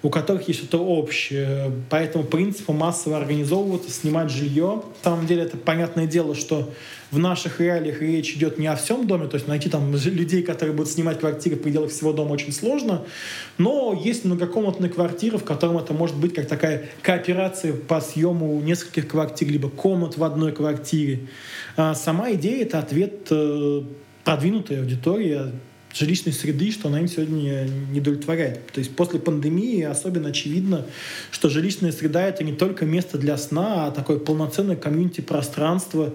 у 0.05 0.11
которых 0.11 0.49
есть 0.49 0.61
что-то 0.61 0.85
общее. 0.85 1.73
По 1.89 1.97
этому 1.97 2.25
принципу 2.25 2.75
массово 2.75 3.17
организовываться, 3.17 3.91
снимать 3.91 4.31
жилье. 4.31 4.83
На 5.03 5.11
самом 5.11 5.27
деле 5.27 5.45
это 5.45 5.57
понятное 5.57 6.07
дело, 6.07 6.35
что 6.35 6.71
в 7.11 7.19
наших 7.19 7.59
реалиях 7.59 8.03
речь 8.03 8.35
идет 8.35 8.59
не 8.59 8.67
о 8.67 8.77
всем 8.77 9.07
доме, 9.07 9.29
то 9.29 9.37
есть 9.37 9.49
найти 9.49 9.71
там 9.71 9.95
людей, 9.95 10.43
которые 10.43 10.75
будут 10.77 10.93
снимать 10.93 11.21
квартиры 11.21 11.57
в 11.57 11.63
пределах 11.63 11.91
всего 11.91 12.13
дома 12.13 12.33
очень 12.33 12.53
сложно, 12.53 13.05
но 13.57 13.99
есть 13.99 14.27
многокомнатные 14.27 14.91
квартиры, 14.91 15.39
в 15.39 15.45
котором 15.45 15.79
это 15.79 15.95
может 15.95 16.17
быть 16.17 16.35
как 16.35 16.49
такая 16.49 16.91
кооперация 17.01 17.73
по 17.73 17.99
съему 18.03 18.61
нескольких 18.61 19.09
квартир, 19.09 19.49
либо 19.49 19.71
комнат 19.71 20.19
в 20.19 20.25
одной 20.25 20.53
квартире. 20.53 21.29
А 21.77 21.95
сама 21.95 22.33
идея— 22.33 22.63
это 22.67 22.79
ответ 22.79 23.29
э, 23.31 23.83
продвинутой 24.23 24.81
аудитории, 24.81 25.53
жилищной 25.95 26.33
среды, 26.33 26.71
что 26.73 26.89
она 26.89 27.01
им 27.01 27.09
сегодня 27.09 27.69
не 27.93 28.01
удовлетворяет. 28.01 28.67
То 28.73 28.81
есть 28.81 28.95
после 28.97 29.21
пандемии 29.21 29.83
особенно 29.83 30.29
очевидно, 30.29 30.87
что 31.31 31.49
жилищная 31.49 31.93
среда— 31.93 32.23
это 32.29 32.43
не 32.43 32.53
только 32.53 32.85
место 32.85 33.17
для 33.17 33.37
сна, 33.37 33.87
а 33.87 33.91
такое 33.91 34.19
полноценное 34.19 34.77
комьюнити-пространство, 34.77 36.13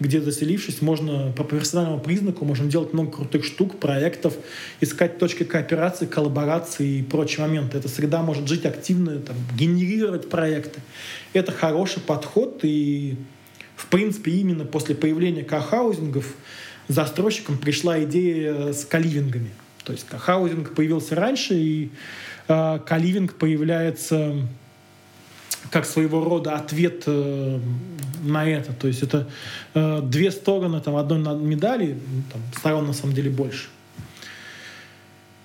где, 0.00 0.20
заселившись, 0.20 0.80
можно 0.80 1.32
по 1.36 1.44
профессиональному 1.44 2.00
признаку 2.00 2.44
можно 2.44 2.70
делать 2.70 2.92
много 2.92 3.10
крутых 3.10 3.44
штук, 3.44 3.78
проектов, 3.78 4.34
искать 4.80 5.18
точки 5.18 5.42
кооперации, 5.42 6.06
коллаборации 6.06 6.98
и 6.98 7.02
прочие 7.02 7.46
моменты. 7.46 7.78
Эта 7.78 7.88
среда 7.88 8.22
может 8.22 8.48
жить 8.48 8.64
активно, 8.64 9.18
там, 9.18 9.36
генерировать 9.56 10.30
проекты. 10.30 10.80
Это 11.32 11.52
хороший 11.52 12.00
подход, 12.00 12.60
и, 12.62 13.16
в 13.76 13.88
принципе, 13.88 14.30
именно 14.30 14.64
после 14.64 14.94
появления 14.94 15.42
кохаузингов 15.42 16.32
застройщикам 16.88 17.58
пришла 17.58 18.02
идея 18.04 18.72
с 18.72 18.84
каливингами. 18.84 19.50
То 19.84 19.92
есть 19.92 20.06
кохаузинг 20.06 20.74
появился 20.74 21.14
раньше, 21.14 21.54
и 21.54 21.90
э, 22.48 22.78
каливинг 22.84 23.34
появляется 23.34 24.34
как 25.70 25.86
своего 25.86 26.24
рода 26.24 26.56
ответ 26.56 27.04
э, 27.06 27.60
на 28.22 28.48
это. 28.48 28.72
То 28.72 28.88
есть 28.88 29.02
это 29.02 29.28
э, 29.74 30.00
две 30.02 30.30
стороны 30.30 30.80
там, 30.80 30.96
одной 30.96 31.18
медали, 31.36 31.94
ну, 31.94 32.22
там, 32.32 32.40
сторон 32.56 32.86
на 32.86 32.92
самом 32.92 33.14
деле 33.14 33.30
больше. 33.30 33.68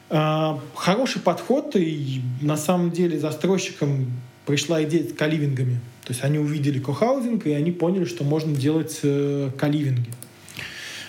Э, 0.09 0.57
хороший 0.75 1.21
подход, 1.21 1.75
и 1.75 2.21
на 2.41 2.57
самом 2.57 2.91
деле 2.91 3.19
застройщикам 3.19 4.11
пришла 4.45 4.83
идея 4.83 5.07
с 5.07 5.13
каливингами. 5.13 5.79
То 6.03 6.11
есть 6.11 6.23
они 6.23 6.37
увидели 6.37 6.79
кохаузинг, 6.79 7.45
и 7.47 7.53
они 7.53 7.71
поняли, 7.71 8.05
что 8.05 8.23
можно 8.23 8.55
делать 8.55 8.99
э, 9.03 9.51
каливинги. 9.57 10.09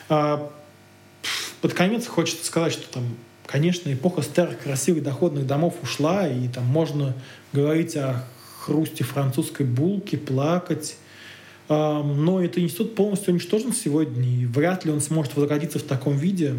Э, 0.09 0.39
под 1.61 1.75
конец 1.75 2.07
хочется 2.07 2.45
сказать, 2.45 2.73
что 2.73 2.89
там 2.93 3.05
конечно, 3.47 3.93
эпоха 3.93 4.23
старых 4.23 4.61
красивых 4.61 5.03
доходных 5.03 5.47
домов 5.47 5.75
ушла, 5.83 6.27
и 6.29 6.49
там 6.49 6.65
можно 6.65 7.15
говорить 7.53 7.97
о 7.97 8.25
хрусте 8.61 9.05
французской 9.05 9.65
булки, 9.67 10.17
плакать. 10.17 10.97
Но 11.69 12.43
этот 12.43 12.59
институт 12.59 12.95
полностью 12.95 13.33
уничтожен 13.33 13.73
сегодня, 13.73 14.29
и 14.29 14.47
вряд 14.47 14.85
ли 14.85 14.91
он 14.91 15.01
сможет 15.01 15.37
возродиться 15.37 15.79
в 15.79 15.83
таком 15.83 16.17
виде. 16.17 16.55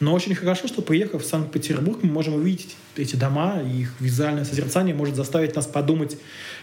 Но 0.00 0.14
очень 0.14 0.34
хорошо, 0.34 0.66
что 0.66 0.80
приехав 0.80 1.22
в 1.22 1.26
Санкт-Петербург, 1.26 1.98
мы 2.02 2.10
можем 2.10 2.34
увидеть 2.34 2.74
эти 2.96 3.16
дома, 3.16 3.60
и 3.62 3.82
их 3.82 3.94
визуальное 4.00 4.44
созерцание 4.44 4.94
может 4.94 5.14
заставить 5.14 5.54
нас 5.54 5.66
подумать 5.66 6.16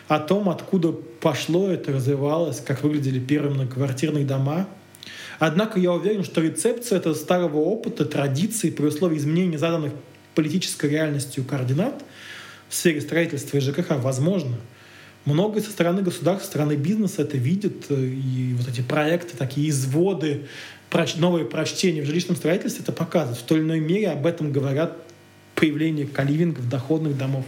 о 0.08 0.20
том, 0.20 0.50
откуда 0.50 0.91
пошло 0.91 1.70
это, 1.70 1.91
развивалось, 1.91 2.60
как 2.62 2.84
выглядели 2.84 3.20
первые 3.20 3.54
многоквартирные 3.54 4.26
дома. 4.26 4.67
Однако 5.39 5.80
я 5.80 5.91
уверен, 5.91 6.23
что 6.23 6.41
рецепция 6.41 6.97
этого 6.97 7.13
старого 7.13 7.58
опыта, 7.58 8.06
традиции 8.06 8.69
при 8.69 8.86
условии 8.86 9.17
изменения 9.17 9.58
заданных 9.58 9.93
политической 10.34 10.89
реальностью 10.89 11.43
координат– 11.43 12.04
в 12.69 12.76
сфере 12.76 13.02
строительства 13.02 13.58
и 13.58 13.60
ЖКХ 13.60 13.91
возможно. 13.97 14.58
Многое 15.26 15.62
со 15.62 15.71
стороны 15.71 16.02
государства, 16.02 16.45
со 16.45 16.52
стороны 16.52 16.73
бизнеса 16.73 17.23
это 17.23 17.38
видят, 17.38 17.86
э, 17.89 17.95
и 17.95 18.54
вот 18.58 18.67
эти 18.67 18.82
проекты, 18.82 19.36
такие 19.36 19.69
изводы, 19.69 20.45
новые 21.17 21.45
прочтения 21.45 22.02
в 22.02 22.06
жилищном 22.06 22.38
строительстве 22.38 22.84
это 22.84 22.93
показывают. 22.93 23.39
В 23.39 23.43
той 23.43 23.60
или 23.60 23.65
иной 23.65 23.80
мере 23.82 24.10
об 24.10 24.26
этом 24.26 24.52
говорят 24.52 24.97
появление 25.56 26.08
каливингов, 26.08 26.69
доходных 26.69 27.17
домов, 27.17 27.45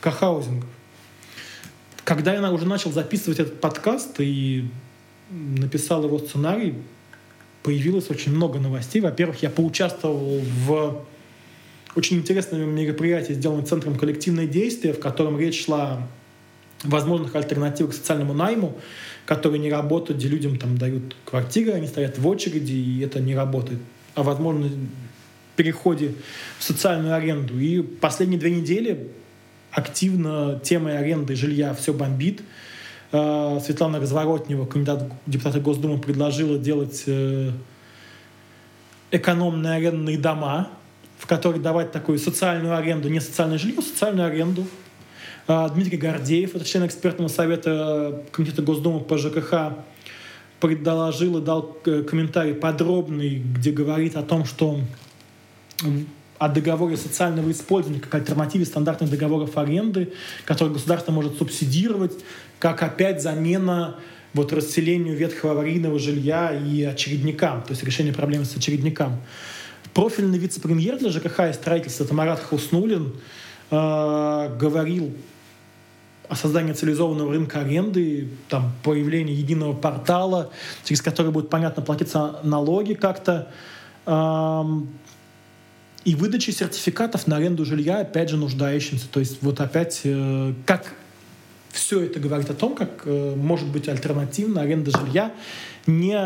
кохаузингов. 0.00 0.68
Когда 2.04 2.32
я 2.32 2.50
уже 2.50 2.66
начал 2.66 2.90
записывать 2.90 3.38
этот 3.38 3.60
подкаст 3.60 4.18
и 4.18 4.64
написал 5.30 6.04
его 6.04 6.18
сценарий, 6.18 6.74
появилось 7.62 8.10
очень 8.10 8.32
много 8.32 8.58
новостей. 8.58 9.00
Во-первых, 9.00 9.42
я 9.42 9.50
поучаствовал 9.50 10.40
в 10.66 11.04
очень 11.94 12.18
интересное 12.18 12.64
мероприятие, 12.64 13.36
сделанное 13.36 13.64
Центром 13.64 13.98
коллективное 13.98 14.46
действие, 14.46 14.94
в 14.94 15.00
котором 15.00 15.38
речь 15.38 15.64
шла 15.64 16.06
о 16.82 16.88
возможных 16.88 17.34
альтернативах 17.34 17.92
социальному 17.92 18.32
найму, 18.32 18.78
которые 19.26 19.58
не 19.58 19.70
работают, 19.70 20.18
где 20.18 20.28
людям 20.28 20.58
там 20.58 20.78
дают 20.78 21.16
квартиры, 21.24 21.72
они 21.72 21.86
стоят 21.86 22.18
в 22.18 22.26
очереди, 22.26 22.72
и 22.72 23.00
это 23.00 23.20
не 23.20 23.34
работает. 23.34 23.80
А 24.14 24.22
возможно 24.22 24.70
переходе 25.60 26.14
в 26.58 26.64
социальную 26.64 27.14
аренду. 27.14 27.58
И 27.58 27.82
последние 27.82 28.40
две 28.40 28.50
недели 28.50 29.08
активно 29.70 30.58
темой 30.64 30.96
аренды 30.98 31.36
жилья 31.36 31.74
все 31.74 31.92
бомбит. 31.92 32.40
Э, 33.12 33.58
Светлана 33.64 33.98
Разворотнева, 33.98 34.66
кандидат 34.66 35.10
в 35.26 35.30
депутаты 35.30 35.60
Госдумы, 35.60 35.98
предложила 35.98 36.58
делать 36.58 37.04
э, 37.06 37.50
экономные 39.10 39.74
арендные 39.74 40.16
дома, 40.16 40.70
в 41.18 41.26
которой 41.26 41.58
давать 41.58 41.90
такую 41.90 42.18
социальную 42.18 42.76
аренду, 42.76 43.08
не 43.08 43.20
социальное 43.20 43.58
жилье, 43.58 43.78
а 43.78 43.82
социальную 43.82 44.28
аренду. 44.28 44.64
А, 45.48 45.68
Дмитрий 45.68 45.98
Гордеев, 45.98 46.54
это 46.54 46.64
член 46.64 46.86
экспертного 46.86 47.28
совета 47.28 48.22
Комитета 48.30 48.62
Госдумы 48.62 49.00
по 49.00 49.18
ЖКХ, 49.18 49.74
предложил 50.60 51.38
и 51.38 51.42
дал 51.42 51.76
э, 51.86 52.02
комментарий 52.04 52.54
подробный, 52.54 53.38
где 53.40 53.72
говорит 53.72 54.16
о 54.16 54.22
том, 54.22 54.44
что 54.44 54.78
о 56.40 56.48
договоре 56.48 56.96
социального 56.96 57.50
использования 57.50 58.00
как 58.00 58.14
альтернативе 58.14 58.64
стандартных 58.64 59.10
договоров 59.10 59.58
аренды, 59.58 60.14
которые 60.46 60.72
государство 60.72 61.12
может 61.12 61.36
субсидировать, 61.36 62.14
как 62.58 62.82
опять 62.82 63.22
замена 63.22 63.96
вот 64.32 64.50
расселению 64.54 65.14
ветхого 65.14 65.52
аварийного 65.52 65.98
жилья 65.98 66.50
и 66.50 66.82
очередникам, 66.82 67.60
то 67.60 67.72
есть 67.72 67.84
решение 67.84 68.14
проблемы 68.14 68.46
с 68.46 68.56
очередникам. 68.56 69.20
Профильный 69.92 70.38
вице-премьер 70.38 70.96
для 70.96 71.10
ЖКХ 71.10 71.40
и 71.50 71.52
строительства 71.52 72.06
Тамарат 72.06 72.40
Хуснулин 72.40 73.12
э, 73.70 74.56
говорил 74.58 75.12
о 76.26 76.36
создании 76.36 76.72
цивилизованного 76.72 77.32
рынка 77.32 77.60
аренды, 77.60 78.30
там, 78.48 78.72
появлении 78.82 79.34
единого 79.34 79.74
портала, 79.74 80.50
через 80.84 81.02
который 81.02 81.32
будет 81.32 81.50
понятно 81.50 81.82
платиться 81.82 82.40
налоги 82.44 82.94
как-то, 82.94 83.48
и 86.04 86.14
выдачи 86.14 86.50
сертификатов 86.50 87.26
на 87.26 87.36
аренду 87.36 87.64
жилья, 87.64 88.00
опять 88.00 88.30
же, 88.30 88.36
нуждающимся. 88.36 89.06
То 89.08 89.20
есть 89.20 89.38
вот 89.42 89.60
опять 89.60 90.00
э, 90.04 90.54
как 90.66 90.94
все 91.70 92.00
это 92.00 92.18
говорит 92.20 92.50
о 92.50 92.54
том, 92.54 92.74
как 92.74 93.02
э, 93.04 93.34
может 93.36 93.68
быть 93.68 93.88
альтернативна 93.88 94.62
аренда 94.62 94.90
жилья 94.90 95.32
не 95.86 96.18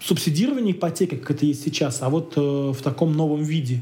субсидирование 0.00 0.72
ипотеки, 0.74 1.16
как 1.16 1.32
это 1.32 1.46
есть 1.46 1.64
сейчас, 1.64 2.02
а 2.02 2.08
вот 2.08 2.34
э, 2.36 2.40
в 2.40 2.80
таком 2.82 3.12
новом 3.12 3.42
виде. 3.42 3.80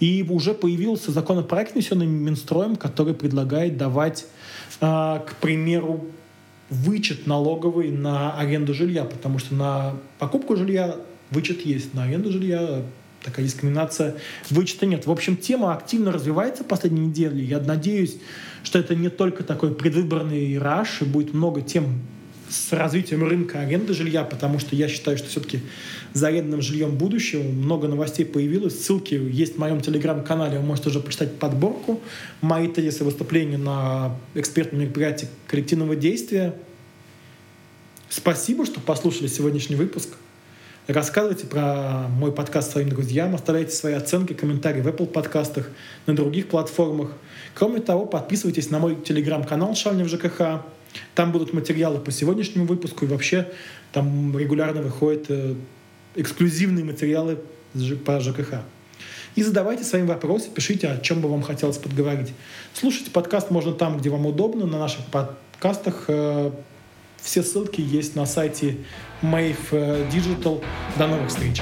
И 0.00 0.24
уже 0.28 0.54
появился 0.54 1.12
законопроект, 1.12 1.74
внесенный 1.74 2.06
Минстроем, 2.06 2.76
который 2.76 3.14
предлагает 3.14 3.76
давать, 3.76 4.26
э, 4.80 4.86
к 5.26 5.34
примеру, 5.40 6.06
вычет 6.70 7.26
налоговый 7.26 7.90
на 7.90 8.34
аренду 8.38 8.74
жилья, 8.74 9.04
потому 9.04 9.38
что 9.38 9.54
на 9.54 9.94
покупку 10.18 10.56
жилья 10.56 10.96
вычет 11.30 11.64
есть, 11.64 11.94
на 11.94 12.04
аренду 12.04 12.30
жилья 12.30 12.82
такая 13.22 13.44
дискриминация 13.44 14.16
вычета 14.50 14.86
нет. 14.86 15.06
В 15.06 15.10
общем, 15.10 15.36
тема 15.36 15.74
активно 15.74 16.12
развивается 16.12 16.64
в 16.64 16.66
последние 16.66 17.06
недели. 17.06 17.42
Я 17.42 17.60
надеюсь, 17.60 18.16
что 18.62 18.78
это 18.78 18.94
не 18.94 19.08
только 19.08 19.44
такой 19.44 19.74
предвыборный 19.74 20.58
раш, 20.58 21.02
и 21.02 21.04
будет 21.04 21.34
много 21.34 21.62
тем 21.62 22.00
с 22.48 22.72
развитием 22.72 23.24
рынка 23.24 23.60
аренды 23.60 23.92
жилья, 23.92 24.24
потому 24.24 24.58
что 24.58 24.74
я 24.74 24.88
считаю, 24.88 25.18
что 25.18 25.28
все-таки 25.28 25.60
за 26.14 26.28
арендным 26.28 26.62
жильем 26.62 26.96
будущего 26.96 27.42
много 27.42 27.88
новостей 27.88 28.24
появилось. 28.24 28.82
Ссылки 28.82 29.14
есть 29.14 29.56
в 29.56 29.58
моем 29.58 29.80
телеграм-канале, 29.80 30.58
вы 30.58 30.64
можете 30.64 30.88
уже 30.88 31.00
почитать 31.00 31.38
подборку. 31.38 32.00
Мои 32.40 32.68
тезисы 32.68 33.04
выступления 33.04 33.58
на 33.58 34.16
экспертном 34.34 34.80
мероприятии 34.80 35.28
коллективного 35.46 35.94
действия. 35.94 36.54
Спасибо, 38.08 38.64
что 38.64 38.80
послушали 38.80 39.26
сегодняшний 39.26 39.76
выпуск. 39.76 40.08
Рассказывайте 40.88 41.46
про 41.46 42.08
мой 42.08 42.32
подкаст 42.32 42.72
своим 42.72 42.88
друзьям, 42.88 43.34
оставляйте 43.34 43.72
свои 43.72 43.92
оценки, 43.92 44.32
комментарии 44.32 44.80
в 44.80 44.86
Apple 44.86 45.06
подкастах, 45.06 45.68
на 46.06 46.16
других 46.16 46.48
платформах. 46.48 47.10
Кроме 47.54 47.80
того, 47.80 48.06
подписывайтесь 48.06 48.70
на 48.70 48.78
мой 48.78 48.96
телеграм-канал 48.96 49.74
«Шальнев 49.74 50.08
ЖКХ», 50.08 50.62
там 51.14 51.30
будут 51.30 51.52
материалы 51.52 51.98
по 51.98 52.10
сегодняшнему 52.10 52.64
выпуску, 52.64 53.04
и 53.04 53.08
вообще 53.08 53.50
там 53.92 54.38
регулярно 54.38 54.80
выходят 54.80 55.26
э, 55.28 55.56
эксклюзивные 56.14 56.86
материалы 56.86 57.38
по 58.06 58.18
ЖКХ. 58.18 58.62
И 59.34 59.42
задавайте 59.42 59.84
свои 59.84 60.04
вопросы, 60.04 60.48
пишите, 60.48 60.88
о 60.88 60.96
чем 60.96 61.20
бы 61.20 61.28
вам 61.28 61.42
хотелось 61.42 61.76
подговорить. 61.76 62.32
Слушайте 62.72 63.10
подкаст 63.10 63.50
можно 63.50 63.72
там, 63.72 63.98
где 63.98 64.08
вам 64.08 64.24
удобно, 64.24 64.64
на 64.64 64.78
наших 64.78 65.04
подкастах. 65.04 66.06
Э, 66.08 66.50
все 67.20 67.42
ссылки 67.42 67.82
есть 67.82 68.16
на 68.16 68.24
сайте 68.24 68.78
Mave 69.22 70.08
Digital. 70.10 70.62
До 70.96 71.06
новых 71.06 71.28
встреч! 71.28 71.60